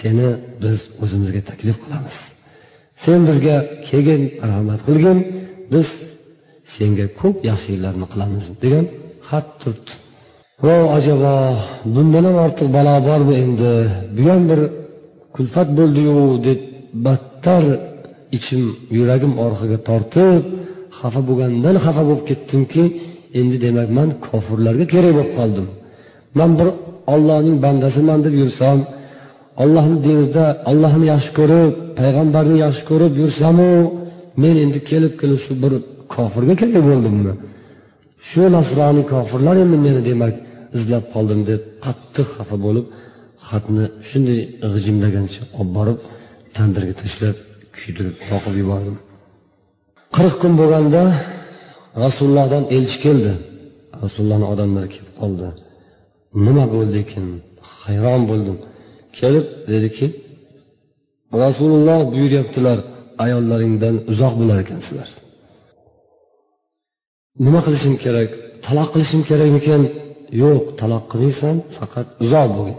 seni 0.00 0.28
biz 0.62 0.78
o'zimizga 1.02 1.42
taklif 1.50 1.76
qilamiz. 1.84 2.16
Sen 3.04 3.20
bizga 3.28 3.56
kelgin 3.88 4.22
marhamat 4.40 4.80
qilgin. 4.88 5.18
Biz 5.72 5.88
senga 6.74 7.06
ko'p 7.20 7.36
yaxshiliklarni 7.50 8.06
qilamiz 8.12 8.44
degan 8.62 8.84
xat 9.28 9.46
turibdi. 9.60 9.92
Vo 10.64 10.76
ajabo 10.98 11.34
bundan 11.94 12.24
ham 12.28 12.36
ortiq 12.46 12.68
balo 12.76 12.94
bormi 13.08 13.34
endi? 13.44 13.72
Bu 14.16 14.24
ham 14.32 14.42
bir 14.50 14.60
kulfat 15.36 15.68
bo'ldiyu 15.78 16.16
deb 16.46 16.60
battar 17.06 17.64
ichim 18.36 18.64
yuragim 18.96 19.32
orqaga 19.44 19.78
tortib 19.88 20.42
xafa 20.98 21.20
bo'lgandan 21.28 21.76
xafa 21.84 22.02
bo'lib 22.08 22.24
ketdimki 22.30 22.84
endi 23.40 23.56
demak 23.64 23.88
man 23.98 24.08
kofirlarga 24.26 24.86
kerak 24.94 25.12
bo'lib 25.16 25.32
qoldim. 25.38 25.66
Man 26.38 26.50
bir 26.58 26.68
ollohning 27.14 27.56
bandasiman 27.64 28.18
deb 28.26 28.34
yursam 28.42 28.78
ollohni 29.62 29.98
dinida 30.06 30.44
ollohni 30.70 31.06
yaxshi 31.12 31.32
ko'rib 31.38 31.72
payg'ambarni 31.98 32.56
yaxshi 32.64 32.82
ko'rib 32.90 33.12
yursamu 33.22 33.70
men 34.42 34.54
endi 34.64 34.78
kelib 34.90 35.14
kelib 35.20 35.40
shu 35.46 35.52
bir 35.62 35.72
kofirga 36.14 36.54
kerak 36.60 36.84
bo'ldimmi? 36.90 37.32
Shu 38.28 38.42
nasroniy 38.56 39.04
kofirlar 39.12 39.56
endi 39.64 39.76
meni 39.86 40.00
demak 40.10 40.34
izlab 40.76 41.04
qoldim 41.14 41.40
deb 41.50 41.60
qattiq 41.84 42.28
xafa 42.36 42.56
bo'lib 42.66 42.86
xatni 43.48 43.84
shunday 44.08 44.40
g'ijimlagancha 44.72 45.42
olib 45.60 45.70
borib 45.78 45.98
tandirga 46.56 46.94
tashlab 47.02 47.36
kuydirib 47.76 48.16
yoqib 48.30 48.54
yubordim. 48.62 48.96
Qirq 50.16 50.34
kun 50.42 50.52
bo'lganda 50.60 51.02
rasulullohdan 52.04 52.64
elchi 52.76 52.98
keldi. 53.04 53.32
Rasulullohni 54.02 54.46
odamlari 54.52 54.88
kelib 54.94 55.12
qoldi. 55.20 55.48
Nima 56.46 56.64
bo'ldi 56.74 56.96
ekan? 57.04 57.26
Hayron 57.82 58.22
bo'ldim. 58.30 58.56
Kelib 59.18 59.46
dediki 59.72 60.06
rasululloh 61.42 62.00
buyuryaptilar 62.12 62.78
ayollaringdan 63.24 63.94
uzoq 64.12 64.34
bo'lar 64.40 64.58
ekansizlar 64.64 65.08
nima 67.44 67.60
qilishim 67.66 67.94
kerak? 68.04 68.30
Taloq 68.66 68.88
qilishim 68.94 69.22
kerakmikan? 69.30 69.82
Yo'q 70.42 70.64
taloq 70.80 71.04
qilmaysan 71.12 71.56
faqat 71.76 72.06
uzoq 72.24 72.48
bo'lgin 72.56 72.78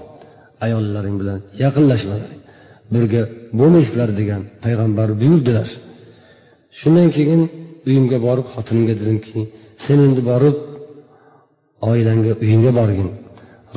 ayollaring 0.65 1.15
bilan 1.21 1.39
yaqinlashmalaring 1.63 2.41
birga 2.93 3.23
bo'lmaysizlar 3.59 4.09
degan 4.19 4.41
payg'ambar 4.63 5.09
buyurdilar. 5.21 5.69
Shundan 6.79 7.07
keyin 7.17 7.41
uyimga 7.87 8.17
borib 8.27 8.47
xotinimga 8.53 8.93
dedimki 9.01 9.39
sen 9.85 9.97
endi 10.07 10.21
borib 10.31 10.55
oilangga 11.91 12.33
uyingga 12.43 12.71
borgin. 12.79 13.09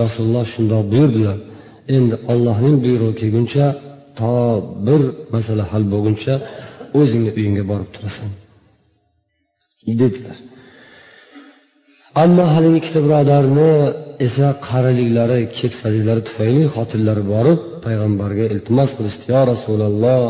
Rasululloh 0.01 0.45
shundoq 0.55 0.83
buyurdilar. 0.93 1.39
Endi 1.97 2.17
ollohning 2.33 2.77
buyrug'i 2.85 3.15
kelguncha 3.21 3.67
to 4.19 4.33
bir 4.87 5.03
masala 5.35 5.65
hal 5.73 5.85
bo'lguncha 5.93 6.35
o'zingni 7.01 7.31
uyingga 7.39 7.65
borib 7.71 7.89
turasan. 7.95 8.31
Dedilar. 10.01 10.39
Ammo 12.23 12.45
haligi 12.55 12.77
ikkita 12.81 13.01
birodarni 13.07 13.73
esa 14.27 14.49
qariliklari 14.69 15.41
keksaliklari 15.59 16.23
tufayli 16.29 16.63
xotinlari 16.75 17.25
borib 17.35 17.61
payg'ambarga 17.85 18.45
iltimos 18.55 18.91
qilishdi. 18.97 19.25
Yo 19.35 19.41
rasululloh 19.53 20.23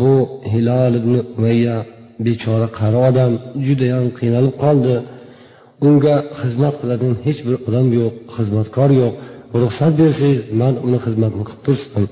bu 0.00 0.14
hilol 0.52 0.92
ibn 1.00 1.14
umayya 1.36 1.76
bechora 2.26 2.68
qari 2.78 2.98
odam 3.08 3.32
judayam 3.66 4.06
qiynalib 4.18 4.54
qoldi. 4.64 4.94
Unga 5.86 6.16
xizmat 6.40 6.74
qiladigan 6.80 7.16
hech 7.26 7.40
bir 7.46 7.56
odam 7.68 7.86
yo'q 7.98 8.14
xizmatkor 8.36 8.90
yo'q. 9.02 9.14
Ruxsat 9.62 9.92
bersangiz 10.00 10.40
man 10.60 10.74
uni 10.86 10.98
xizmatini 11.04 11.44
qilib 11.48 11.62
tursin 11.66 12.04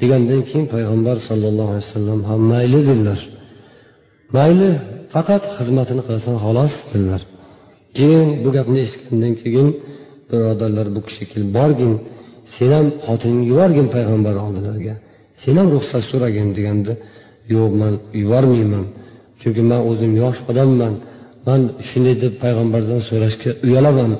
degandan 0.00 0.40
keyin 0.48 0.64
payg'ambar 0.74 1.16
sollallohu 1.28 1.70
alayhi 1.72 1.86
vasallam 1.88 2.20
ham 2.30 2.40
mayli 2.52 2.80
dedilar. 2.88 3.20
Mayli 4.36 4.70
faqat 5.14 5.42
xizmatini 5.58 6.02
qilasan 6.06 6.36
xolos 6.44 6.74
dedilar. 6.92 7.22
Keyin 7.96 8.28
bu 8.42 8.48
gapni 8.56 8.78
eshitgandan 8.86 9.34
keyin 9.42 9.68
birodarlar 10.30 10.86
bu 10.94 11.00
kishiga 11.06 11.26
kelib 11.32 11.50
borgin 11.58 11.92
sen 12.54 12.70
ham 12.76 12.86
xotiningni 13.06 13.44
yuborgin 13.52 13.86
payg'ambar 13.94 14.34
oldilariga. 14.44 14.94
Sen 15.42 15.54
ham 15.58 15.68
ruxsat 15.74 16.02
so'ragin 16.10 16.48
deganda 16.56 16.92
yo'q 17.54 17.72
man 17.80 17.94
yubormayman 18.22 18.84
chunki 19.40 19.62
man 19.70 19.80
o'zim 19.90 20.12
yosh 20.22 20.38
odamman. 20.50 20.94
Man 21.46 21.60
shunday 21.88 22.14
deb 22.24 22.32
payg'ambardan 22.42 23.00
so'rashga 23.08 23.50
uyalaman. 23.66 24.12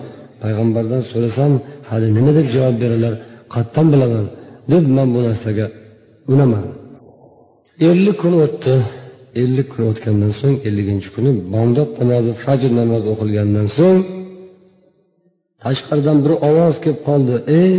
Payg'ambardan 0.47 1.03
so'rasam 1.11 1.53
hali 1.91 2.09
nima 2.17 2.31
deb 2.39 2.47
javob 2.55 2.77
beradilar 2.83 3.15
qayerdan 3.55 3.87
bilaman 3.93 4.27
deb 4.73 4.85
man 4.97 5.09
bu 5.15 5.21
narsaga 5.27 5.67
unamadim 6.33 6.77
ellik 7.81 8.17
kun 8.23 8.35
o'tdi. 8.45 8.75
Ellik 9.43 9.69
kun 9.73 9.83
o'tgandan 9.91 10.33
so'ng 10.41 10.57
elliginchi 10.69 11.09
kuni 11.15 11.31
bomdod 11.55 11.91
namozi 12.01 12.33
fajr 12.45 12.71
namozi 12.81 13.07
o'qilgandan 13.13 13.67
so'ng 13.79 14.01
tashqaridan 15.63 16.19
bir 16.25 16.33
ovoz 16.49 16.75
kelib 16.85 17.01
qoldi. 17.09 17.35
Ey 17.61 17.77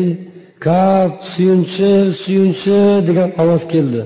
kap 0.65 1.13
suyunchi 1.33 1.89
suyunchi 2.21 2.77
degan 3.07 3.29
ovoz 3.41 3.63
keldi. 3.73 4.01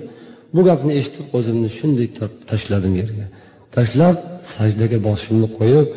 Bu 0.55 0.61
gapni 0.69 0.91
eshitib 0.99 1.25
o'zimni 1.37 1.69
shunday 1.77 2.07
tashladim 2.49 2.93
yerga. 3.01 3.25
Tashlab 3.75 4.17
sajdaga 4.53 4.97
boshimni 5.07 5.47
qo'yib 5.57 5.87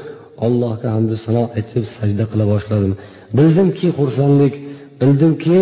allohga 0.47 0.89
hamdu 0.97 1.15
sano 1.25 1.43
aytib 1.57 1.85
sajda 1.97 2.25
qila 2.31 2.45
boshladim. 2.53 2.93
Bildimki 3.39 3.87
xursandlik 3.99 4.55
bildimki 5.01 5.61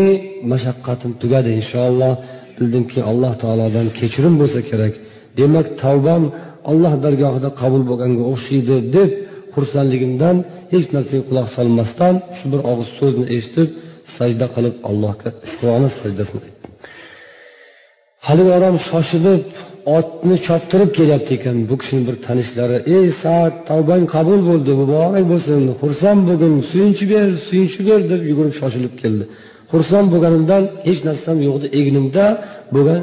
mashaqqatim 0.53 1.11
tugadi 1.23 1.51
inshaalloh. 1.61 2.13
Bildimki 2.59 3.01
alloh 3.11 3.33
taolodan 3.43 3.87
kechirim 3.99 4.35
bo'lsa 4.41 4.61
kerak. 4.71 4.95
Demak 5.39 5.67
tavbam 5.83 6.23
alloh 6.71 6.95
dargohida 7.05 7.51
qabul 7.61 7.83
bo'lganga 7.91 8.23
o'xshaydi 8.33 8.77
deb 8.97 9.11
xursandligimdan 9.55 10.37
hech 10.73 10.87
narsaga 10.95 11.23
quloq 11.29 11.49
solmasdan 11.57 12.15
shu 12.37 12.45
bir 12.53 12.61
og'iz 12.71 12.89
so'zni 12.99 13.27
eshitib 13.37 13.69
sajda 14.17 14.47
qilib 14.55 14.75
allohga 14.89 15.29
shukrona 15.51 15.89
sajdasini 16.01 16.41
aytdim. 16.47 16.71
Haligi 18.27 18.53
odam 18.59 18.77
shoshilib 18.89 19.43
otni 19.97 20.37
choptirib 20.47 20.91
kelyapti 20.99 21.33
ekan 21.39 21.57
bu 21.71 21.75
kishini 21.81 22.03
bir 22.09 22.17
tanishlari. 22.27 22.77
Ey 22.97 23.07
sad 23.23 23.55
tavbang 23.71 24.05
qabul 24.15 24.41
bo'ldi 24.49 24.73
muborak 24.81 25.25
bo'lsin. 25.33 25.61
Xursand 25.81 26.21
bo'lgin 26.29 26.55
suyunchi 26.71 27.05
ber 27.13 27.27
suyunchi 27.49 27.81
ber 27.89 28.01
deb 28.13 28.23
yugurib 28.31 28.55
shoshilib 28.61 28.95
keldi. 29.03 29.25
Xursand 29.73 30.09
bo'lganimdan 30.13 30.63
hech 30.89 31.01
narsam 31.09 31.37
yo'q 31.47 31.55
edi 31.59 31.69
egnimda 31.81 32.25
bo'lgan 32.75 33.01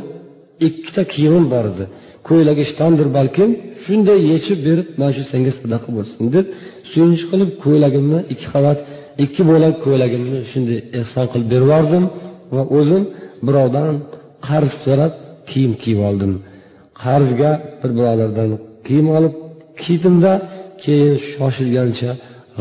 ikkita 0.68 1.04
kiyimim 1.14 1.46
bor 1.54 1.66
edi. 1.74 1.86
Ko'ylagi 2.28 2.62
ishtondir 2.68 3.08
balkim 3.18 3.50
shunday 3.84 4.20
yechib 4.32 4.60
berib 4.68 4.88
mana 5.00 5.12
shu 5.18 5.24
senga 5.32 5.52
sadaqa 5.60 5.90
bo'lsin 5.98 6.24
deb 6.36 6.46
suyunchi 6.92 7.26
qilib 7.32 7.50
ko'ylagimni 7.64 8.20
ikki 8.34 8.48
qavat 8.54 8.80
ikki 9.24 9.42
bo'lak 9.52 9.76
ko'ylagimni 9.86 10.40
shunday 10.52 10.80
ehson 11.00 11.26
qilib 11.32 11.48
berib 11.54 11.68
yubordim 11.68 12.06
va 12.56 12.64
o'zim 12.78 13.04
birovdan 13.48 13.94
qarz 14.48 14.74
so'rab 14.86 15.14
kiyim 15.50 15.74
kiyib 15.82 16.02
oldim. 16.10 16.34
Qarzga 17.04 17.52
bir 17.82 17.92
birodardan 17.98 18.50
kiyim 18.88 19.08
olib 19.18 19.34
kiydimda 19.82 20.32
keyin 20.84 21.16
shoshilgancha 21.32 22.12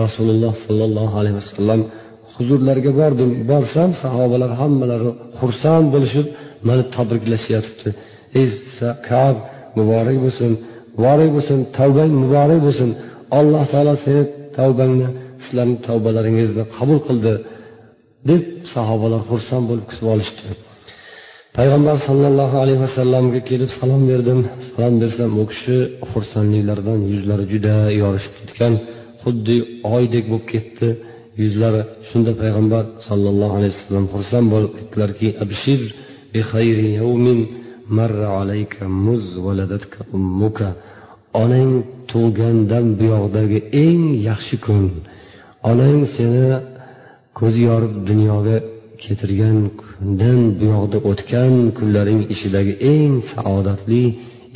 rasululloh 0.02 0.54
sollallohu 0.66 1.14
alayhi 1.20 1.36
vasallam 1.40 1.80
huzurlariga 2.34 2.92
bordim. 3.00 3.30
Borsam 3.50 3.90
sahobalar 4.02 4.50
hammalari 4.60 5.10
xursand 5.38 5.86
bo'lishib 5.94 6.26
mani 6.68 6.84
tabriklashyotibdi 6.96 7.90
ey 8.40 8.46
kab 9.08 9.36
muborak 9.78 10.18
bo'lsin 10.24 10.52
muborak 10.96 11.30
bo'lsin 11.36 11.58
tavbang 11.78 12.12
muborak 12.22 12.60
bo'lsin. 12.66 12.90
Alloh 13.38 13.64
taolo 13.72 13.94
seni 14.04 14.22
tavbangni 14.58 15.08
sizlarni 15.44 15.76
tavbalaringizni 15.88 16.64
qabul 16.76 16.98
qildi 17.08 17.34
deb 18.28 18.42
sahobalar 18.74 19.22
xursand 19.30 19.64
bo'lib 19.70 19.84
kutib 19.90 20.08
olishdi. 20.14 20.44
Payg'ambar 21.56 21.96
sollallohu 22.08 22.56
alayhi 22.62 22.80
vasallamga 22.86 23.40
kelib 23.50 23.70
salom 23.78 24.02
berdim. 24.10 24.40
Salom 24.68 24.94
bersam 25.02 25.30
u 25.42 25.44
kishi 25.50 25.76
xursandliklaridan 26.10 27.00
yuzlari 27.12 27.44
juda 27.52 27.76
yorishib 28.02 28.34
ketgan. 28.40 28.74
Xuddi 29.22 29.56
oydek 29.96 30.24
bo'lib 30.30 30.46
ketdi. 30.52 30.88
Yuzlari 31.42 31.82
shunda 32.08 32.32
payg'ambar 32.42 32.84
sollallohu 33.08 33.54
alayhi 33.58 33.72
vasallam 33.76 34.06
xursand 34.14 34.46
bo'lib 34.54 34.72
aytdilarki 34.80 35.28
abshir 35.44 35.80
bi 36.32 36.40
khayri 36.50 36.88
yawmin 37.00 37.40
marra 37.96 38.28
alayka 38.40 38.82
muz 39.06 39.24
valadatka 39.46 40.00
ummuka. 40.16 40.68
Onang 41.42 41.70
tug'gandan 42.10 42.86
buyoqdagi 43.00 43.58
eng 43.84 44.04
yaxshi 44.28 44.56
kun. 44.64 44.84
Onang 45.70 45.98
seni 46.16 46.46
ko'zi 47.38 47.60
yorib 47.70 47.94
dunyoga 48.10 48.56
keltirgan 49.02 49.58
kundan 49.80 50.40
buyoqda 50.60 50.98
o'tgan 51.10 51.54
kunlaring 51.78 52.20
ichidagi 52.34 52.72
eng 52.92 53.14
saodatli 53.32 54.02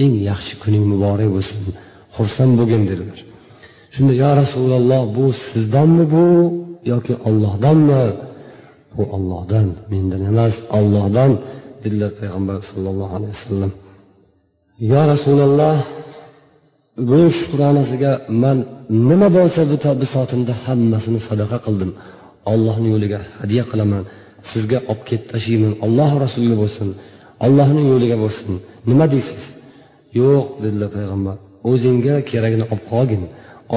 eng 0.02 0.14
yaxshi 0.30 0.54
kuning 0.62 0.84
muborak 0.92 1.28
bo'lsin. 1.36 1.58
Xursand 2.16 2.52
bo'lgin 2.58 2.82
dedilar. 2.90 3.18
Shunda 3.94 4.12
yo 4.22 4.30
rasululloh 4.40 5.02
bu 5.16 5.24
sizdanmi 5.48 6.04
bu 6.14 6.26
yoki 6.92 7.14
ollohdanmi 7.28 8.04
bu 8.96 9.02
ollohdan 9.16 9.66
mendan 9.92 10.22
emas 10.30 10.54
ollohdan 10.78 11.30
dedilar 11.82 12.10
payg'ambar 12.20 12.58
sollallohu 12.70 13.12
alayhi 13.18 13.34
vasallam. 13.36 13.72
Yo 14.92 15.00
rasululloh 15.12 15.76
bu 17.10 17.20
shukronasiga 17.38 18.12
man 18.42 18.58
nima 19.08 19.28
bo'lsa 19.38 19.60
bu 19.70 19.76
bisotimda 20.02 20.52
hammasini 20.64 21.20
sadaqa 21.28 21.58
qildim. 21.66 21.90
Ollohni 22.52 22.88
yo'liga 22.94 23.20
hadya 23.40 23.64
qilaman. 23.70 24.02
Sizga 24.50 24.78
olib 24.90 25.02
kelib 25.08 25.24
tashlayman. 25.32 25.72
Alloh 25.84 26.10
rasuliga 26.24 26.56
bo'lsin. 26.62 26.88
Ollohni 27.46 27.82
yo'liga 27.92 28.16
bo'lsin. 28.24 28.52
Nima 28.90 29.06
deysiz? 29.14 29.42
Yo'q 30.20 30.44
dedilar 30.64 30.90
payg'ambar. 30.96 31.36
O'zingga 31.70 32.14
keragini 32.30 32.64
olib 32.72 32.84
qolgin. 32.92 33.22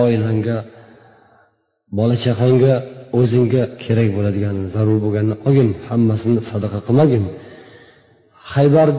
Oilangga 0.02 0.58
bola 1.98 2.16
chaqangga 2.26 2.74
o'zingga 3.20 3.64
kerak 3.84 4.10
bo'ladigan 4.18 4.56
zarur 4.76 4.98
bo'lganini 5.06 5.36
olgin. 5.48 5.70
Hammasini 5.88 6.40
sadaqa 6.52 6.80
qilmagin. 6.88 7.26
Haybar 8.54 8.90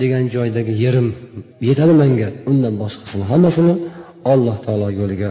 degan 0.00 0.24
joydagi 0.34 0.72
yerim 0.84 1.08
yetadi 1.68 1.94
manga. 2.02 2.28
Undan 2.50 2.74
boshqasini 2.82 3.24
hammasini 3.30 3.74
alloh 4.32 4.56
taolo 4.64 4.88
yo'liga 5.00 5.30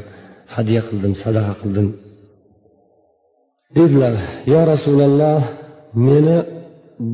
hadya 0.56 0.82
qildim 0.88 1.14
sadaqa 1.24 1.54
qildim. 1.62 1.88
Dedilar 3.78 4.16
yo 4.52 4.60
rasululloh 4.74 5.42
meni 6.06 6.38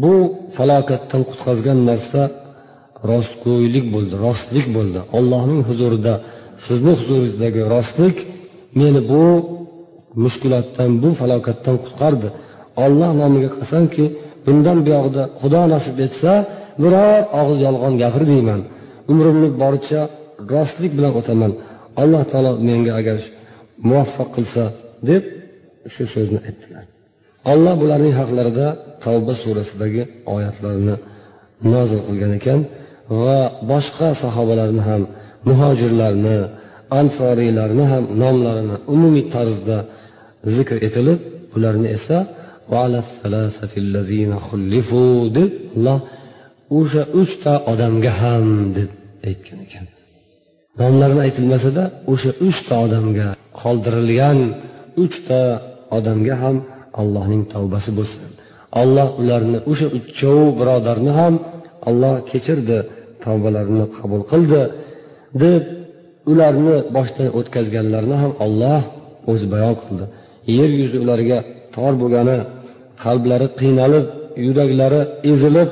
bu 0.04 0.16
falokatdan 0.58 1.22
qutqazgan 1.30 1.80
narsa 1.90 2.22
rostgo'ylik 3.10 3.86
bo'ldi 3.94 4.16
rostlik 4.26 4.66
bo'ldi. 4.76 5.00
Ollohning 5.18 5.62
huzurida 5.70 6.14
sizni 6.66 6.92
huzuringizdagi 7.00 7.62
rostlik 7.74 8.18
meni 8.80 9.02
bu 9.12 9.24
mushkulotdan 10.24 10.90
bu 11.04 11.10
falokatdan 11.22 11.76
qutqardi. 11.84 12.28
Olloh 12.84 13.12
nomiga 13.22 13.50
qasamki 13.58 14.06
bundan 14.46 14.78
buyog'ida 14.86 15.24
xudo 15.42 15.62
nasib 15.74 15.98
etsa 16.06 16.32
biror 16.84 17.20
og'iz 17.40 17.60
yolg'on 17.66 17.94
gapirmayman. 18.04 18.62
Umrimni 19.12 19.50
boricha 19.62 20.02
rostlik 20.54 20.92
bilan 20.98 21.14
o'taman. 21.20 21.52
Alloh 22.02 22.24
taolo 22.32 22.52
menga 22.68 22.94
agar 23.00 23.18
muvaffaq 23.90 24.30
qilsa 24.36 24.64
deb 25.10 25.24
shu 25.94 26.04
so'zni 26.14 26.40
aytdilar. 26.48 26.86
Olloh 27.52 27.76
bularning 27.82 28.14
haqlarida 28.22 28.68
tavba 29.04 29.34
surasidagi 29.44 30.02
oyatlarni 30.36 30.96
nozil 31.74 32.00
qilgan 32.08 32.32
ekan 32.40 32.60
va 33.24 33.40
boshqa 33.72 34.10
sahobalarni 34.24 34.82
ham 34.90 35.02
muhojirlarni 35.50 36.38
ansoriylarni 37.00 37.86
ham 37.92 38.04
nomlarini 38.22 38.78
umumiy 38.94 39.26
tarzda 39.36 39.78
zikr 40.56 40.78
etilib 40.88 41.20
ularni 41.56 41.88
esa 41.98 42.18
deb 45.38 45.52
alloh 45.76 46.00
o'sha 46.80 47.04
uchta 47.22 47.54
odamga 47.72 48.12
ham 48.22 48.46
deb 48.78 48.90
aytgan 49.30 49.60
ekan. 49.66 49.86
Nomlarini 50.82 51.22
aytilmasada 51.28 51.84
o'sha 52.14 52.32
uchta 52.48 52.76
odamga 52.86 53.28
qoldirilgan 53.62 54.40
uchta 55.04 55.42
odamga 55.98 56.36
ham 56.44 56.56
allohning 57.02 57.44
tavbasi 57.54 57.92
bo'lsin. 58.00 58.30
Alloh 58.82 59.08
ularni 59.22 59.60
o'sha 59.72 59.88
uchovi 59.98 60.48
birodarni 60.60 61.12
ham 61.20 61.34
alloh 61.90 62.16
kechirdi 62.30 62.78
tavbalarini 63.26 63.86
qabul 63.98 64.22
qildi 64.32 64.62
deb 65.44 65.64
ularni 66.32 66.76
boshdan 66.96 67.28
o'tkazganlarni 67.40 68.16
ham 68.24 68.32
olloh 68.46 68.82
o'zi 69.32 69.46
bayon 69.54 69.76
qildi. 69.82 70.06
Yer 70.58 70.70
yuzi 70.82 70.98
ularga 71.04 71.38
tor 71.76 71.94
bo'lgani 72.02 72.38
qalblari 73.04 73.48
qiynalib 73.60 74.06
yuraklari 74.46 75.02
ezilib 75.32 75.70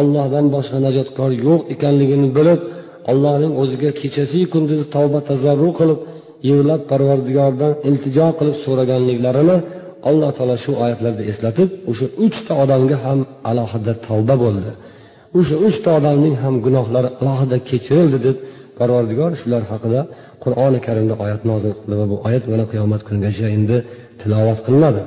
ollohdan 0.00 0.46
boshqa 0.54 0.78
najotkor 0.86 1.30
yo'q 1.46 1.60
ekanligini 1.74 2.28
bilib 2.38 2.60
allohning 3.10 3.52
o'ziga 3.62 3.90
kechasiyu 4.00 4.46
kunduzi 4.54 4.84
tavba 4.96 5.20
tazarru 5.30 5.70
qilib 5.78 6.00
yig'lab 6.48 6.80
parvardigordan 6.90 7.72
iltijo 7.88 8.28
qilib 8.38 8.56
so'raganliklarini 8.64 9.56
alloh 10.08 10.30
taolo 10.36 10.56
shu 10.64 10.72
oyatlarda 10.84 11.22
eslatib 11.30 11.68
o'sha 11.90 12.06
uchta 12.26 12.52
odamga 12.62 12.96
ham 13.04 13.18
alohida 13.50 13.92
tavba 14.06 14.34
bo'ldi. 14.44 14.70
O'sha 15.38 15.56
uchta 15.68 15.88
odamning 15.98 16.34
ham 16.42 16.54
gunohlari 16.66 17.08
alohida 17.20 17.56
kechirildi 17.68 18.18
deb 18.26 18.36
parvardigor 18.78 19.30
shular 19.40 19.62
haqida 19.72 20.00
qur'oni 20.44 20.78
karimda 20.86 21.14
oyat 21.24 21.42
nozil 21.50 21.72
qildi 21.78 21.94
va 22.00 22.06
bu 22.12 22.16
oyat 22.28 22.44
mana 22.52 22.64
qiyomat 22.72 23.02
kunigacha 23.08 23.46
endi 23.56 23.76
tilovat 24.20 24.58
qilinadi. 24.66 25.02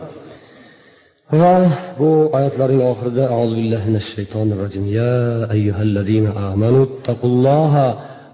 Va 1.41 1.55
bu 1.99 2.09
oyatlarning 2.37 2.81
oxirida 2.91 3.23
auzu 3.37 3.53
billahi 3.59 3.85
minash 3.89 4.07
shaytonir 4.15 4.57
rojim 4.63 4.85
ya 4.99 5.15
ayyuhallazina 5.55 6.31
amanu 6.49 6.81
taqulloha 7.07 7.87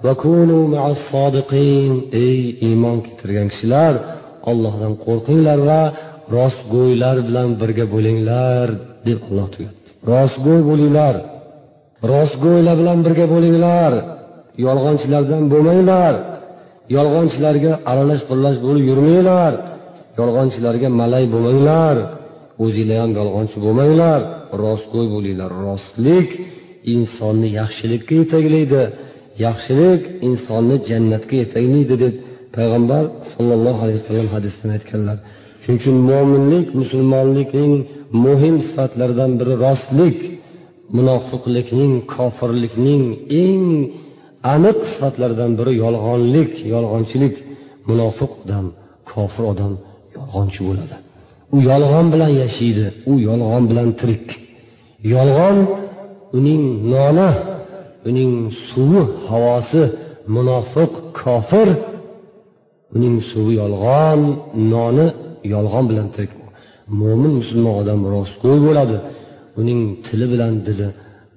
va 0.06 0.14
kunu 0.24 0.60
ma'as 0.74 1.00
sodiqin. 1.12 1.92
Ey 2.26 2.40
iymon 2.68 2.98
keltirgan 3.06 3.48
kishilar 3.52 3.94
ollohdan 4.50 4.94
qo'rqinglar 5.06 5.60
va 5.70 5.82
rostgo'ylar 6.36 7.18
bilan 7.28 7.50
birga 7.62 7.86
bo'linglar 7.94 8.68
deb 9.08 9.20
alloh 9.30 9.48
tugatdi 9.56 9.86
rostgo'y 10.12 10.62
bo'linglar. 10.70 11.16
Rostgo'ylar 12.14 12.76
bilan 12.82 13.00
birga 13.06 13.26
bo'linglar. 13.34 13.94
Yolg'onchilardan 14.66 15.44
bo'lmanglar. 15.54 16.14
Yolg'onchilarga 16.96 17.72
aralash 17.92 18.24
qurlash 18.30 18.58
bo'lib 18.66 18.84
yurmanglar. 18.92 19.54
Yolg'onchilarga 20.20 20.88
malay 21.02 21.26
bo'lmanglar. 21.34 21.96
O'zinglar 22.64 22.98
ham 23.04 23.12
yolg'onchi 23.20 23.58
bo'lmanglar. 23.66 24.20
Rostgo'y 24.64 25.08
bo'linglar. 25.16 25.52
Rostlik 25.68 26.30
insonni 26.94 27.50
yaxshilikka 27.60 28.14
yetaklaydi 28.22 28.84
yaxshilik 29.46 30.02
insonni 30.28 30.78
jannatga 30.90 31.36
yetaklaydi 31.44 31.96
deb 32.04 32.14
payg'ambar 32.56 33.04
sollallohu 33.34 33.80
alayhi 33.86 34.00
vasallam 34.02 34.30
hadisdan 34.36 34.70
aytganlar. 34.78 35.18
Shuning 35.66 35.80
uchun 35.82 35.98
mo'minlik 36.10 36.68
musulmonlikning 36.82 37.74
muhim 38.26 38.56
sifatlaridan 38.68 39.32
biri 39.40 39.54
rostlik 39.66 40.20
munofiqlikning 40.98 41.94
kofirlikning 42.14 43.04
eng 43.44 43.64
aniq 44.54 44.78
sifatlaridan 44.92 45.52
biri 45.60 45.74
yolg'onlik 45.84 46.52
yolg'onchilik. 46.74 47.36
Munofiq 47.90 48.32
odam 48.44 48.66
kofir 49.12 49.44
odam 49.52 49.74
yolg'onchi 50.16 50.62
bo'ladi. 50.68 50.96
U 51.56 51.58
yolg'on 51.70 52.06
bilan 52.14 52.32
yashaydi 52.42 52.86
u 53.12 53.14
yolg'on 53.28 53.64
bilan 53.70 53.90
tirik. 54.00 54.28
Yolg'on 55.16 55.58
uning 56.38 56.64
noni 56.94 57.30
uning 58.10 58.34
suvi 58.68 59.04
havosi 59.28 59.84
munofiq 60.36 60.92
kofir 61.20 61.70
uning 62.96 63.16
suvi 63.30 63.54
yolg'on 63.62 64.22
noni 64.74 65.08
yolg'on 65.54 65.86
bilan 65.92 66.08
mo'min 67.00 67.34
musulmon 67.40 67.74
odam 67.82 68.00
rostgo'y 68.16 68.60
bo'ladi. 68.68 68.98
Uning 69.60 69.82
tili 70.06 70.26
bilan 70.34 70.54
dili 70.68 70.88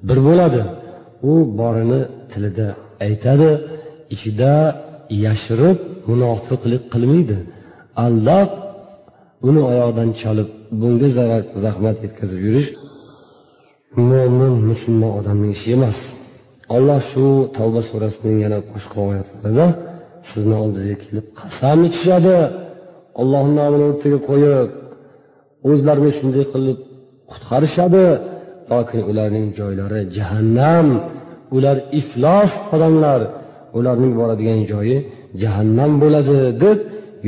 bir 0.09 0.19
bo'ladi. 0.29 0.63
U 1.31 1.33
borini 1.61 2.01
tilida 2.33 2.67
aytadi 3.07 3.51
ichida 4.15 4.53
yashirib 5.27 5.79
munofiqlik 6.11 6.83
qilmaydi. 6.93 7.39
Aldab 8.05 8.49
uni 9.49 9.61
oyog'idan 9.71 10.11
chalib 10.21 10.49
bunga 10.81 11.09
zarar 11.19 11.43
zahmat 11.65 11.97
yetkazib 12.05 12.41
yurish 12.47 12.69
mo'min 14.11 14.55
musulmon 14.71 15.13
odamning 15.21 15.53
ishi 15.59 15.69
emas. 15.77 15.99
Alloh 16.77 17.01
shu 17.11 17.27
tavba 17.57 17.81
surasining 17.91 18.37
yana 18.45 18.59
boshqa 18.73 18.99
oyatlarida 19.11 19.67
sizni 20.31 20.57
oldingizga 20.63 20.97
kelib 21.05 21.27
qasam 21.41 21.79
ichishadi. 21.89 22.37
Ollohni 23.21 23.55
nomini 23.61 23.85
o'rtaga 23.91 24.19
qo'yib 24.29 24.69
o'zlarini 25.71 26.11
shunday 26.19 26.45
qilib 26.53 26.79
qutqarishadi. 27.31 28.07
Lokin 28.73 29.01
ularning 29.11 29.47
joylari 29.59 30.01
jahannam. 30.17 30.87
Ular 31.57 31.77
iflos 32.01 32.53
odamlar. 32.75 33.21
Ularning 33.79 34.13
boradigan 34.21 34.61
joyi 34.73 34.97
jahannam 35.43 35.93
bo'ladi 36.03 36.37
deb 36.65 36.79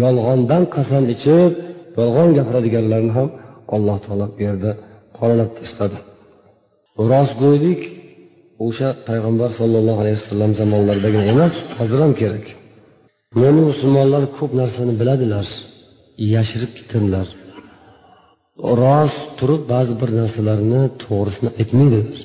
yolg'ondan 0.02 0.62
qasam 0.74 1.04
ichib 1.14 1.52
yolg'on 1.98 2.28
gapiradiganlarni 2.38 3.12
ham 3.18 3.28
alloh 3.74 3.96
taolo 4.04 4.26
bu 4.36 4.40
yerda 4.46 4.70
qoralab 5.18 5.50
tashladi. 5.58 5.98
Rostgo'ylik 7.12 7.80
o'sha 8.66 8.88
payg'ambar 9.08 9.50
sollallohu 9.60 10.00
alayhi 10.02 10.18
vasallam 10.20 10.52
zamonlaridagina 10.60 11.24
emas 11.34 11.54
hozir 11.78 11.98
ham 12.04 12.12
kerak. 12.20 12.44
Mo'min 13.40 13.64
musulmonlar 13.70 14.22
ko'p 14.38 14.50
narsani 14.60 14.92
biladilar. 15.00 15.46
Yashirib 16.34 16.72
ketadilar 16.78 17.28
rost 18.82 19.20
turib 19.38 19.62
ba'zi 19.72 19.94
bir 20.00 20.10
narsalarni 20.20 20.82
to'g'risini 21.02 21.50
aytmaydilar. 21.60 22.18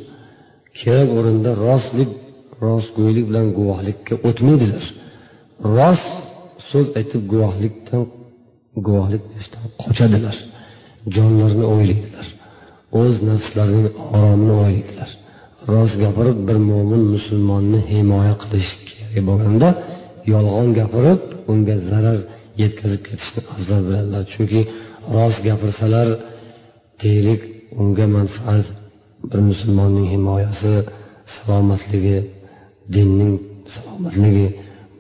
Kerak 0.80 1.10
o'rinda 1.18 1.52
rostlik 1.66 2.12
rostgo'ylik 2.66 3.26
bilan 3.30 3.48
guvohlikka 3.58 4.14
o'tmaydilar. 4.28 4.84
Rost 5.78 6.10
so'z 6.70 6.88
aytib 7.00 7.22
guvohlikdan 7.34 8.04
guvohlik 8.88 9.24
berishdan 9.30 9.66
qochadilar. 9.82 10.38
Jonlarini 11.16 11.66
o'ylaydilar. 11.74 12.28
O'z 13.02 13.16
nafslarining 13.30 13.88
oromini 14.16 14.54
o'ylaydilar. 14.62 15.10
Rost 15.74 15.96
gapirib 16.04 16.40
bir 16.48 16.58
mo'min 16.70 17.04
musulmonni 17.14 17.80
himoya 17.92 18.36
qilish 18.42 18.72
kerak 18.88 19.24
bo'lganda 19.30 19.70
yolg'on 20.34 20.70
gapirib 20.80 21.22
unga 21.52 21.76
zarar 21.90 22.20
yetkazib 22.62 23.02
ketishni 23.08 23.42
afzal 23.54 23.82
biladilar 23.88 24.24
chunki 24.34 24.62
rost 25.16 25.40
gapirsalar 25.48 26.08
deylik 27.02 27.42
unga 27.82 28.06
manfaat 28.18 28.66
bir 29.30 29.40
musulmonning 29.50 30.08
himoyasi 30.16 30.74
salomatligi 31.36 32.18
dinning 32.96 33.34
salomatligi 33.74 34.48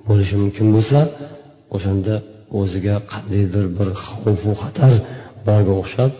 bo'lishi 0.07 0.35
mumkin 0.43 0.67
bo'lsa 0.75 0.99
o'shanda 1.75 2.15
o'ziga 2.59 2.95
qandaydir 3.11 3.65
bir 3.77 3.89
xavfu 4.03 4.51
xatar 4.61 4.93
borga 5.47 5.73
o'xshab 5.81 6.11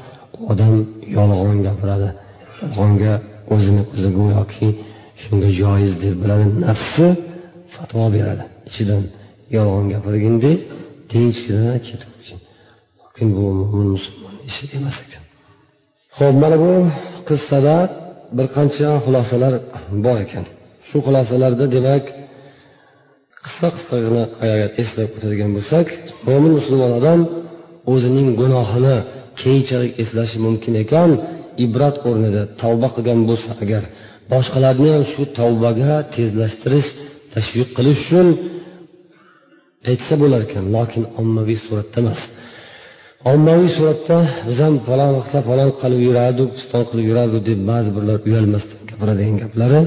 odam 0.51 0.73
yolg'on 1.17 1.57
gapiradi. 1.67 2.09
Yolg'onga 2.61 3.13
o'zini 3.53 3.83
o'zi 3.93 4.09
go'yoki 4.19 4.67
shunga 5.23 5.49
joiz 5.61 5.93
deb 6.03 6.15
biladi. 6.21 6.45
Nafsi 6.65 7.07
fatvo 7.75 8.05
beradi. 8.15 8.43
Ichidan 8.69 9.03
yolg'on 9.55 9.85
gapirgindek 11.11 11.81
ketib 11.87 12.09
ketavergin 12.25 12.39
lekin 13.15 13.27
bu 13.35 13.43
mo'min 13.59 13.89
musulmon 13.95 14.35
ishi 14.49 14.63
emas 14.77 14.97
ekan 15.05 15.23
ho'p 16.17 16.35
mana 16.43 16.57
bu 16.63 16.73
qissada 17.29 17.75
bir 18.37 18.47
qancha 18.55 18.89
xulosalar 19.05 19.53
bor 20.05 20.17
ekan 20.25 20.45
shu 20.87 20.97
xulosalarda 21.05 21.65
demak 21.75 22.05
qisqa 23.45 23.67
qisqagina 23.75 24.23
agar 24.43 24.69
eslab 24.81 25.09
o'tadigan 25.15 25.51
bo'lsak 25.57 25.87
mo'min 26.27 26.51
musulmon 26.59 26.91
odam 26.99 27.19
o'zining 27.93 28.27
gunohini 28.41 28.97
keyinchalik 29.41 29.91
eslashi 30.03 30.37
mumkin 30.45 30.73
ekan 30.83 31.09
ibrat 31.65 31.95
o'rnida 32.09 32.41
tavba 32.61 32.87
qilgan 32.95 33.19
bo'lsa 33.29 33.51
agar 33.63 33.83
boshqalarni 34.31 34.89
ham 34.95 35.03
shu 35.13 35.21
tavbaga 35.39 35.91
tezlashtirish 36.15 36.89
tashviq 37.33 37.69
qilish 37.77 37.99
uchun 38.05 38.27
aytsa 39.89 40.13
bo'lar 40.21 40.41
ekan 40.47 40.65
lokin 40.75 41.03
ommaviy 41.21 41.57
suratda 41.65 41.97
emas. 42.03 42.21
Ommaviy 43.31 43.69
suratda 43.77 44.17
biz 44.47 44.57
ham 44.65 44.75
falon 44.87 45.11
vaqtda 45.17 45.39
falon 45.49 45.69
qilib 45.79 46.01
yurardik 46.07 46.49
piston 46.57 46.83
qilib 46.89 47.05
yurardi 47.11 47.37
deb 47.49 47.59
ba'zi 47.71 47.89
birlar 47.97 48.17
uyalmasdan 48.27 48.79
gapiradigan 48.89 49.35
gaplari 49.43 49.81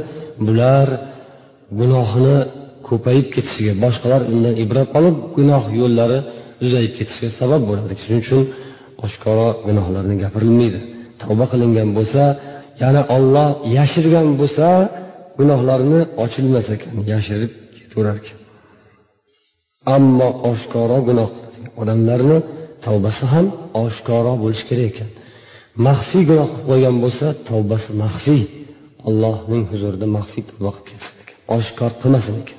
bular 0.46 0.86
gunohini 1.80 2.38
ko'payib 2.88 3.26
ketishiga 3.34 3.72
boshqalar 3.84 4.20
undan 4.32 4.54
ibrat 4.64 4.88
olib 4.98 5.16
gunoh 5.36 5.64
yo'llari 5.80 6.18
uzayib 6.64 6.92
ketishiga 6.98 7.30
sabab 7.40 7.62
bo'ladi. 7.68 7.94
Shuning 8.02 8.22
uchun 8.26 8.42
oshkora 9.06 9.48
gunohlarni 9.66 10.14
gapirilmaydi. 10.24 10.80
Tavba 11.22 11.44
qilingan 11.52 11.88
bo'lsa 11.98 12.22
yana 12.82 13.02
olloh 13.16 13.48
yashirgan 13.78 14.28
bo'lsa 14.40 14.66
gunohlarni 15.38 16.00
ochilmas 16.24 16.66
ekan 16.74 16.94
yashirib 17.12 17.50
ketaverar 17.76 18.16
ekan. 18.22 18.38
Ammo 19.94 20.28
oshkoro 20.50 20.98
gunoh. 21.08 21.28
Qiladigan 21.34 21.70
odamlarni 21.80 22.38
tavbasi 22.84 23.24
ham 23.32 23.46
oshkoro 23.84 24.32
bo'lishi 24.42 24.64
kerak 24.68 24.86
ekan. 24.92 25.10
Maxfiy 25.86 26.22
gunoh 26.30 26.48
qilib 26.52 26.66
qo'ygan 26.70 26.96
bo'lsa 27.04 27.26
tavbasi 27.48 27.90
maxfiy. 28.02 28.42
Allohning 29.08 29.64
huzurida 29.70 30.06
maxfiy 30.16 30.42
tavba 30.50 30.70
qilib 30.74 30.86
ketsin 30.88 31.14
ekan. 31.22 31.36
Oshkor 31.56 31.90
qilmasin 32.00 32.34
ekan. 32.42 32.58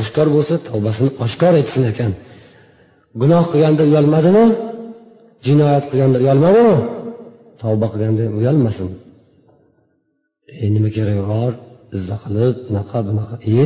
Oshkor 0.00 0.26
bo'lsa 0.36 0.54
tavbasini 0.68 1.10
oshkor 1.24 1.54
etsin 1.62 1.82
ekan. 1.92 2.12
Gunoh 3.20 3.44
qilganda 3.52 3.82
uyalmadimi? 3.90 4.44
Jinoyat 5.46 5.84
qilganda 5.90 6.18
uyalmadimi? 6.24 6.76
Tavba 7.62 7.86
qilganda 7.92 8.22
uyalmasin. 8.38 8.88
E 10.62 10.64
nima 10.74 10.88
keragi 10.96 11.22
bor 11.32 11.52
izza 11.96 12.16
qilib 12.24 12.54
bunaqa 12.66 12.98
bunaqa. 13.08 13.34
E 13.58 13.62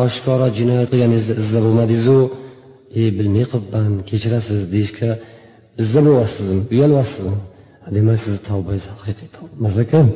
oshkora 0.00 0.46
jinoyat 0.58 0.88
qilganingizni 0.92 1.34
izza 1.42 1.58
bo'lmadingizu 1.64 2.18
e 3.00 3.02
bilmay 3.18 3.44
qilibman 3.52 3.90
kechirasiz 4.08 4.60
deyishga 4.72 5.10
izza 5.82 6.00
bo'lyapsizmi 6.06 6.62
uyalyapsizmi 6.74 7.36
demak 7.96 8.18
sizni 8.24 8.40
tavbangiz 8.48 8.84
haqiqiy 8.92 9.28
tavba 9.36 9.54
emas 9.60 9.76
ekan. 9.84 10.06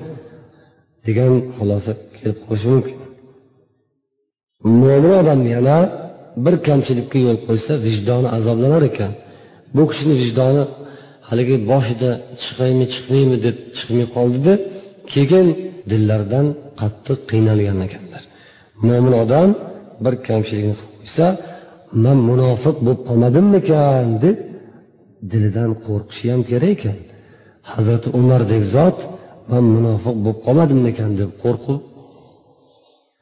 Degan 1.07 1.33
xulosa 1.57 1.93
kelib 2.17 2.39
qolishi 2.45 2.69
mumkin. 2.75 2.97
Mo'min 4.81 5.13
odam 5.21 5.41
yana 5.55 5.77
bir 6.45 6.55
kamchilikka 6.69 7.19
yo'l 7.27 7.39
qo'ysa 7.47 7.73
vijdoni 7.87 8.29
azoblanar 8.37 8.83
ekan. 8.91 9.13
Bu 9.77 9.83
kishini 9.91 10.15
vijdoni 10.23 10.63
haligi 11.29 11.57
boshida 11.71 12.11
chiqaymi 12.43 12.85
chiqmaymi 12.93 13.37
deb 13.47 13.57
chiqmay 13.77 14.07
qoldida 14.17 14.53
keyin 15.13 15.47
dillaridan 15.91 16.47
qattiq 16.81 17.19
qiynalgan 17.31 17.79
ekanlar. 17.87 18.23
Mo'min 18.85 19.15
odam 19.23 19.49
bir 20.05 20.15
kamchilikni 20.29 20.75
qilib 20.79 20.93
qo'ysa 20.99 21.27
man 22.05 22.19
munofiq 22.31 22.77
bo'lib 22.85 23.01
qolmadimmikan? 23.09 24.07
deb 24.25 24.37
dilidan 25.31 25.71
qo'rqishi 25.87 26.27
ham 26.33 26.43
kerak 26.51 26.71
ekan. 26.77 26.99
Hazrati 27.73 28.09
umardek 28.19 28.63
zot 28.77 28.99
man 29.51 29.65
munofiq 29.77 30.15
bo'lib 30.25 30.39
qolmadimmikan? 30.47 31.11
deb 31.21 31.31
qo'rqib 31.43 31.81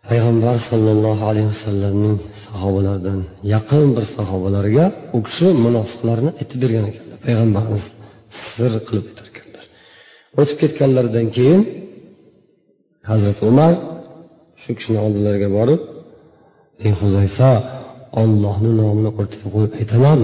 payg'ambar 0.08 0.56
sollallohu 0.70 1.22
alayhi 1.30 1.48
vasallamning 1.54 2.16
sahobalaridan 2.46 3.20
yaqin 3.54 3.86
bir 3.96 4.04
sahobalariga 4.16 4.86
u 5.16 5.18
kishi 5.26 5.48
munofiqlarni 5.64 6.30
aytib 6.40 6.58
bergan 6.62 6.84
ekanlar. 6.90 7.18
Payg'ambarimiz 7.26 7.84
sir 8.42 8.72
qilib 8.86 9.04
aytar 9.10 9.26
ekanlar. 9.32 9.64
O'tib 10.40 10.56
ketganlaridan 10.62 11.26
keyin 11.36 11.60
hazrati 13.10 13.42
umar 13.52 13.72
shu 14.62 14.70
kishini 14.76 14.98
oldilariga 15.06 15.48
borib 15.58 15.80
ey 16.84 16.92
huzayfa 17.00 17.50
ollohni 18.22 18.70
nomini 18.80 19.10
o'rtaga 19.20 19.46
qo'yib 19.54 19.72
aytaman. 19.80 20.20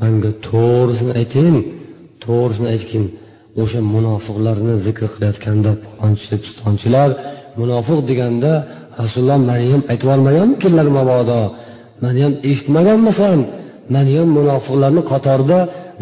Manga 0.00 0.30
to'g'risini 0.48 1.12
ayting 1.20 1.54
to'g'risini 2.24 2.68
aytgin. 2.74 3.04
O'sha 3.62 3.80
munofiqlarni 3.94 4.74
zikr 4.86 5.04
qilayotganda 5.14 5.70
palonchi 5.84 6.34
pistonchilar 6.44 7.10
munofiq 7.60 7.98
deganda 8.10 8.52
rasululloh 9.00 9.38
mani 9.50 9.66
ham 9.72 9.82
aytib 9.90 10.06
yubormaganmikinlar 10.08 10.86
mabodo. 10.98 11.40
Mani 12.04 12.20
ham 12.24 12.34
eshitmaganmisan. 12.50 13.38
Mani 13.94 14.12
ham 14.18 14.28
munofiqlarni 14.38 15.02
qatorida 15.12 15.58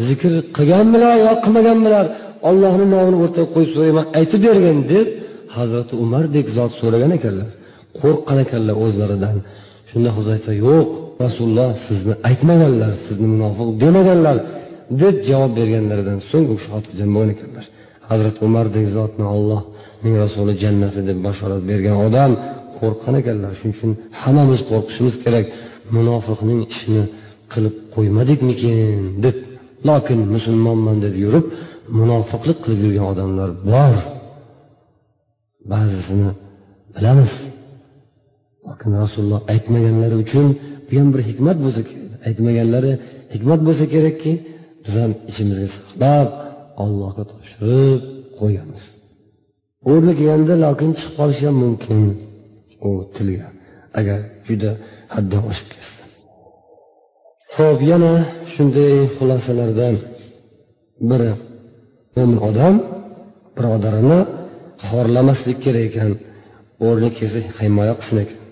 zikr 0.07 0.31
qilganmilar 0.57 1.13
yo 1.25 1.31
qilmaganmilar. 1.43 2.05
Ollohni 2.49 2.85
nomini 2.93 3.17
o'rtaga 3.23 3.47
qo'yib 3.53 3.69
so'rayman 3.75 4.05
aytib 4.19 4.39
bergin 4.47 4.79
deb 4.93 5.07
hazrati 5.57 5.93
umardek 6.03 6.45
zot 6.57 6.71
so'ragan 6.81 7.11
ekanlar. 7.19 7.49
Qo'rqqan 8.01 8.37
ekanlar 8.45 8.75
o'zlaridan. 8.85 9.37
Shunda 9.89 10.09
huzayfa 10.17 10.51
yo'q 10.65 10.87
rasululloh 11.25 11.69
sizni 11.87 12.13
aytmaganlar 12.29 12.91
sizni 13.05 13.27
munofiq 13.35 13.67
demaganlar 13.83 14.37
deb 15.01 15.15
javob 15.29 15.51
berganlaridan 15.59 16.19
so'ng 16.29 16.45
u 16.51 16.53
kishi 16.57 16.69
xotirjam 16.73 17.09
bo'lgan 17.15 17.31
ekanlar. 17.35 17.65
Hazrati 18.09 18.39
umardek 18.47 18.85
zotni 18.97 19.25
ollohning 19.35 20.15
rasuli 20.23 20.53
jannati 20.63 21.01
deb 21.09 21.17
bashorat 21.27 21.61
bergan 21.69 21.95
odam 22.07 22.31
qo'rqqan 22.77 23.13
ekanlar. 23.21 23.51
Shuning 23.59 23.75
uchun 23.77 23.91
hammamiz 24.21 24.61
qo'rqishimiz 24.71 25.15
kerak. 25.23 25.45
Munofiqning 25.95 26.59
ishini 26.73 27.03
qilib 27.53 27.75
qo'ymadikmikin 27.95 28.99
deb 29.25 29.35
lokin 29.89 30.19
musulmonman 30.35 30.97
deb 31.05 31.15
yurib 31.23 31.45
munofiqlik 31.99 32.57
qilib 32.63 32.81
yurgan 32.85 33.07
odamlar 33.13 33.49
bor. 33.71 33.95
Ba'zisini 35.71 36.29
bilamiz. 36.95 37.33
Lokin 38.67 38.91
rasululloh 39.03 39.41
aytmaganlari 39.53 40.15
uchun 40.23 40.47
bu 40.87 40.91
ham 40.99 41.09
bir 41.13 41.21
hikmat 41.29 41.57
bo'lsa 41.63 41.81
aytmaganlari 42.27 42.91
hikmat 43.33 43.59
bo'lsa 43.67 43.85
kerakki 43.93 44.33
biz 44.83 44.93
ham 45.01 45.11
ichimizga 45.29 45.67
saqlab 45.75 46.27
allohga 46.83 47.23
topshirib 47.31 48.01
qo'yamiz. 48.39 48.83
O'rni 49.91 50.13
kelganda 50.19 50.55
lokin 50.65 50.89
chiqib 50.97 51.13
qolishi 51.19 51.43
ham 51.49 51.57
mumkin 51.63 52.01
u 52.87 52.89
tilga 53.15 53.47
agar 53.99 54.19
juda 54.47 54.71
haddan 55.15 55.41
oshib 55.51 55.67
ketsa. 55.73 56.01
Ho'p 57.55 57.79
yana 57.91 58.13
shunday 58.53 58.93
xulosalardan 59.17 59.95
biri. 61.09 61.31
Mo'min 62.15 62.39
odam 62.49 62.75
birodarini 63.57 64.19
xorlamaslik 64.87 65.57
kerak 65.65 65.85
ekan. 65.89 66.11
O'rni 66.87 67.09
kelsa 67.17 67.39
himoya 67.59 67.93
qilsin 67.99 68.17
ekan 68.23 68.42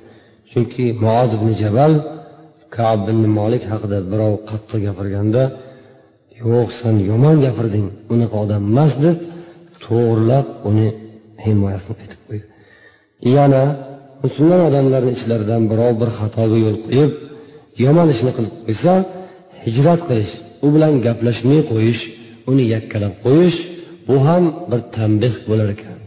chunki 0.51 0.85
muod 1.03 1.29
ibn 1.37 1.49
jabal 1.61 1.93
kab 2.75 2.99
ibn 3.13 3.23
molik 3.39 3.63
haqida 3.71 3.97
birov 4.11 4.33
qattiq 4.49 4.79
gapirganda 4.87 5.43
yo'q 6.41 6.69
san 6.79 6.95
yomon 7.09 7.37
gapirding 7.45 7.87
unaqa 8.13 8.35
odam 8.43 8.61
emas 8.71 8.93
deb 9.03 9.17
to'g'rilab 9.83 10.45
uni 10.69 10.87
himoyasini 11.45 11.95
aytib 12.03 12.21
qo'ydi. 12.27 12.45
Yana 13.35 13.63
musulmon 14.23 14.61
odamlarni 14.69 15.11
ichlaridan 15.17 15.61
birov 15.71 15.93
bir 16.01 16.09
xatoga 16.19 16.57
yo'l 16.65 16.77
qo'yib 16.85 17.11
yomon 17.83 18.07
ishni 18.13 18.31
qilib 18.37 18.53
qo'ysa 18.65 18.93
hijrat 19.65 20.01
qilish 20.09 20.33
u 20.65 20.67
bilan 20.73 20.93
gaplashmay 21.05 21.59
qo'yish 21.71 22.01
uni 22.51 22.63
yakkalab 22.75 23.13
qo'yish 23.25 23.57
bu 24.07 24.15
ham 24.27 24.43
bir 24.69 24.79
tanbeh 24.95 25.35
bo'lar 25.49 25.67
ekan. 25.75 25.97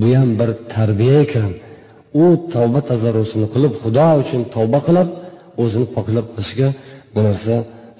Bu 0.00 0.06
ham 0.18 0.30
bir 0.40 0.50
tarbiya 0.74 1.16
ekan. 1.26 1.52
U 2.22 2.24
tavba 2.52 2.80
tazarrusini 2.90 3.46
qilib 3.54 3.72
xudo 3.82 4.06
uchun 4.22 4.42
tavba 4.54 4.78
qilib 4.86 5.08
o'zini 5.62 5.86
poklab 5.96 6.26
qo'yishiga 6.34 6.68
bu 7.14 7.20
narsa 7.26 7.54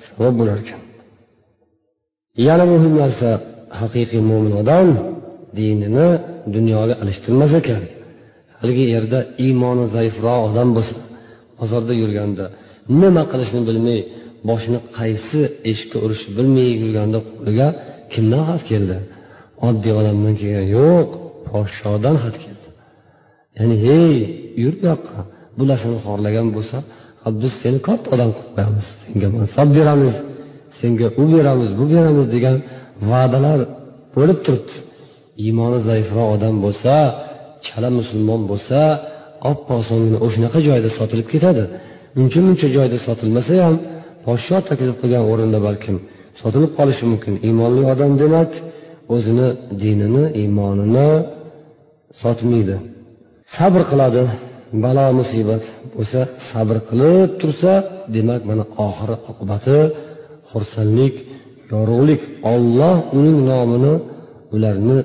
sabab 0.05 0.35
bo'lar 0.41 0.57
ekan. 0.65 0.81
Yana 2.47 2.65
muhim 2.73 2.95
narsa 3.03 3.29
haqiqiy 3.81 4.23
mo'min 4.31 4.55
odam 4.63 4.89
dinini 5.59 6.09
dunyoga 6.55 6.95
alishtirmas 7.03 7.53
ekan. 7.61 7.83
Haligi 8.61 8.85
yerda 8.95 9.19
iymoni 9.45 9.85
zaifroq 9.97 10.41
odam 10.49 10.69
bo'lsa 10.77 10.95
bozorda 11.61 11.93
yurganda 12.03 12.45
nima 13.01 13.23
qilishni 13.33 13.61
bilmay 13.69 14.01
boshini 14.49 14.79
qaysi 14.99 15.41
eshikka 15.71 15.99
urishni 16.05 16.31
bilmay 16.39 16.71
yurganda 16.83 17.19
qo'liga 17.29 17.69
kimdan 18.13 18.43
xat 18.49 18.63
keldi? 18.71 18.97
Oddiy 19.69 19.93
odamdan 20.01 20.35
kelgan 20.41 20.67
yo'q 20.77 21.09
podshodan 21.49 22.17
xat 22.25 22.37
keldi. 22.43 22.54
Ya'ni 23.59 23.77
hey 23.87 24.15
yur 24.63 24.75
bu 24.79 24.85
yoqqa 24.93 25.21
bular 25.59 25.77
seni 25.85 25.99
xorlagan 26.07 26.49
bo'lsa 26.57 26.77
biz 27.43 27.53
seni 27.63 27.79
katta 27.89 28.09
odam 28.15 28.31
qilib 28.37 28.51
qo'yamiz 28.57 28.87
senga 29.03 29.29
mansab 29.37 29.69
beramiz 29.79 30.17
senga 30.79 31.09
u 31.23 31.25
beramiz 31.35 31.71
bu 31.79 31.85
beramiz 31.95 32.27
degan 32.35 32.57
va'dalar 33.11 33.61
bo'lib 34.17 34.39
turibdi. 34.47 34.75
Iymoni 35.45 35.79
zaifroq 35.89 36.29
odam 36.37 36.55
bo'lsa 36.65 36.93
chala 37.67 37.89
musulmon 37.99 38.41
bo'lsa 38.51 38.79
oppoq 39.51 39.81
so'ngina 39.89 40.19
o'shanaqa 40.27 40.59
joyda 40.69 40.89
sotilib 40.99 41.29
ketadi. 41.35 41.65
Uncha 42.21 42.41
muncha 42.47 42.69
joyda 42.77 42.99
sotilmasa 43.07 43.53
ham 43.67 43.77
podsho 44.25 44.57
taklif 44.69 44.97
qilgan 45.03 45.25
o'rinda 45.33 45.59
balkim 45.67 45.97
sotilib 46.41 46.73
qolishi 46.79 47.05
mumkin. 47.13 47.35
Iymonli 47.47 47.83
odam 47.93 48.13
demak 48.23 48.51
o'zini 49.15 49.49
dinini 49.83 50.25
iymonini 50.41 51.09
sotmaydi. 52.23 52.77
Sabr 53.57 53.83
qiladi. 53.91 54.25
Balo 54.85 55.07
musibat 55.21 55.65
bo'lsa 55.95 56.21
sabr 56.51 56.77
qilib 56.89 57.31
tursa 57.41 57.73
demak 58.15 58.43
mana 58.51 58.65
oxiri 58.87 59.17
oqibati 59.31 59.79
xursandlik 60.51 61.15
yorug'lik. 61.73 62.23
Olloh 62.55 62.97
uning 63.19 63.39
nomini 63.51 63.95
ularni 64.55 64.99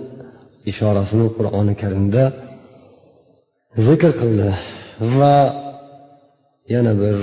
ishorasini 0.72 1.28
qur'oni 1.38 1.74
karimda 1.82 2.24
zikr 3.88 4.12
qildi. 4.22 4.50
Va 5.18 5.38
yana 6.74 6.94
bir 7.02 7.18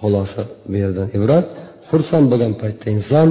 xulosa 0.00 0.42
bu 0.70 0.76
yerdan 0.82 1.08
ibrat 1.16 1.46
xursand 1.88 2.26
bo'lgan 2.32 2.52
paytda 2.62 2.86
inson 2.96 3.28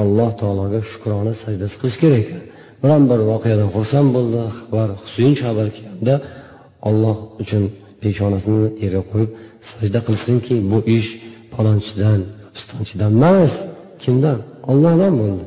alloh 0.00 0.30
taologa 0.40 0.80
shukrona 0.90 1.32
sajdasi 1.42 1.76
qilish 1.80 1.98
kerak. 2.02 2.26
ekan 2.26 2.55
biron 2.82 3.02
bir 3.10 3.20
voqeadan 3.30 3.68
xursand 3.76 4.08
bo'ldi 4.16 4.40
xabar 4.58 4.88
suyunch 5.14 5.40
xabar 5.46 5.66
kelganda 5.76 6.14
olloh 6.88 7.16
uchun 7.42 7.62
peshonasini 8.02 8.66
yerga 8.82 9.02
qo'yib 9.10 9.30
sajda 9.70 10.00
qilsinki 10.08 10.54
bu 10.70 10.78
ish 10.96 11.08
palonchidan 11.54 12.20
pistonchidan 12.54 13.12
emas 13.18 13.52
kimdan? 14.02 14.38
Ollohdan 14.70 15.14
bo'ldi. 15.22 15.44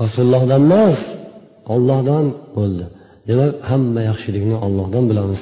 Rasulullohdan 0.00 0.60
emas 0.66 0.98
ollohdan 1.74 2.24
bo'ldi. 2.56 2.84
Demak 3.28 3.52
hamma 3.70 4.00
yaxshilikni 4.10 4.56
ollohdan 4.66 5.04
bilamiz. 5.10 5.40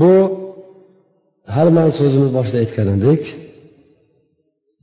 Bu 0.00 0.14
har 1.54 1.68
man 1.76 1.88
so'zimiz 1.98 2.30
boshida 2.36 2.58
aytgan 2.62 2.88
edik 2.96 3.22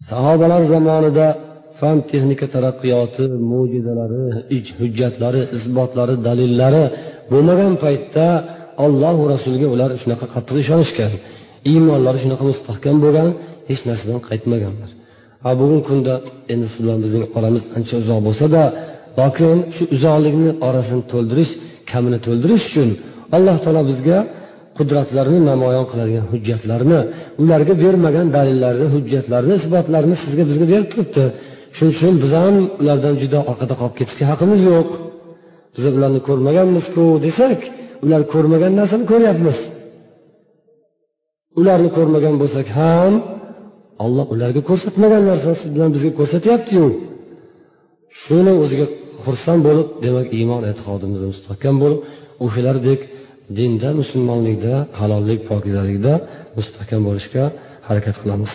sahobalar 0.10 0.62
zamonida 0.74 1.28
fan 1.80 1.98
texnika 2.12 2.48
taraqqiyoti 2.56 3.24
mo'jizalari 3.52 4.24
hujjatlari 4.82 5.42
isbotlari 5.58 6.16
dalillari 6.28 6.84
bo'lmagan 7.32 7.74
paytda 7.84 8.28
ollohu 8.86 9.24
rasuliga 9.34 9.68
ular 9.76 9.90
shunaqa 10.02 10.26
qattiq 10.34 10.58
ishonishgan. 10.64 11.12
Iymonlari 11.72 12.20
shunaqa 12.24 12.44
mustahkam 12.52 12.96
bo'lgan 13.04 13.30
hech 13.70 13.82
narsadan 13.90 14.20
qaytmaganlar. 14.30 14.90
Ha 15.44 15.50
bugungi 15.60 15.84
kunda 15.90 16.14
endi 16.54 16.68
siz 16.72 16.80
bilan 16.84 17.00
bizning 17.06 17.24
oramiz 17.38 17.64
ancha 17.78 17.96
uzoq 18.04 18.20
bo'lsada 18.28 18.62
lokin 19.20 19.58
shu 19.76 19.84
uzoqlikni 19.96 20.52
orasini 20.68 21.04
to'ldirish 21.12 21.52
kamini 21.92 22.20
to'ldirish 22.26 22.64
uchun 22.70 22.90
alloh 23.36 23.56
taolo 23.64 23.82
bizga 23.92 24.18
qudratlarini 24.78 25.42
namoyon 25.52 25.86
qiladigan 25.92 26.26
hujjatlarni 26.34 27.00
ularga 27.42 27.74
bermagan 27.84 28.28
dalillarni 28.38 28.88
hujjatlarni 28.96 29.54
isbotlarni 29.62 30.16
sizga 30.24 30.44
bizga 30.50 30.66
berib 30.72 30.88
turibdi. 30.94 31.26
Shuning 31.78 31.94
uchun 31.96 32.14
biz 32.24 32.32
ham 32.42 32.56
ulardan 32.82 33.16
juda 33.22 33.40
orqada 33.52 33.76
qolib 33.80 33.96
ketishga 34.00 34.26
haqqimiz 34.32 34.62
yo'q. 34.72 34.90
Biz 35.76 35.84
ularni 35.98 36.22
ko'rmaganmizku 36.28 37.04
desak 37.26 37.60
ular 38.06 38.22
ko'rmagan 38.34 38.72
narsani 38.80 39.06
ko'ryapmiz. 39.12 39.58
Ularni 41.60 41.90
ko'rmagan 41.98 42.36
bo'lsak 42.42 42.68
ham 42.80 43.14
olloh 44.06 44.26
ularga 44.34 44.62
ko'rsatmagan 44.70 45.24
narsani 45.30 45.56
siz 45.62 45.70
bilan 45.76 45.90
bizga 45.96 46.12
ko'rsatyaptiyu. 46.20 46.88
Shuni 48.22 48.54
o'ziga 48.64 48.86
xursand 49.26 49.62
bo'lib 49.68 49.88
demak 50.06 50.28
iymon 50.40 50.62
e'tiqodimizni 50.70 51.28
mustahkam 51.34 51.76
bo'lib 51.84 52.00
o'shalardek 52.46 53.02
dinda 53.58 53.90
musulmonlikda 54.02 54.74
halollik 55.00 55.42
pokizalikda 55.50 56.14
mustahkam 56.58 57.02
bo'lishga 57.08 57.44
harakat 57.88 58.16
qilamiz. 58.22 58.54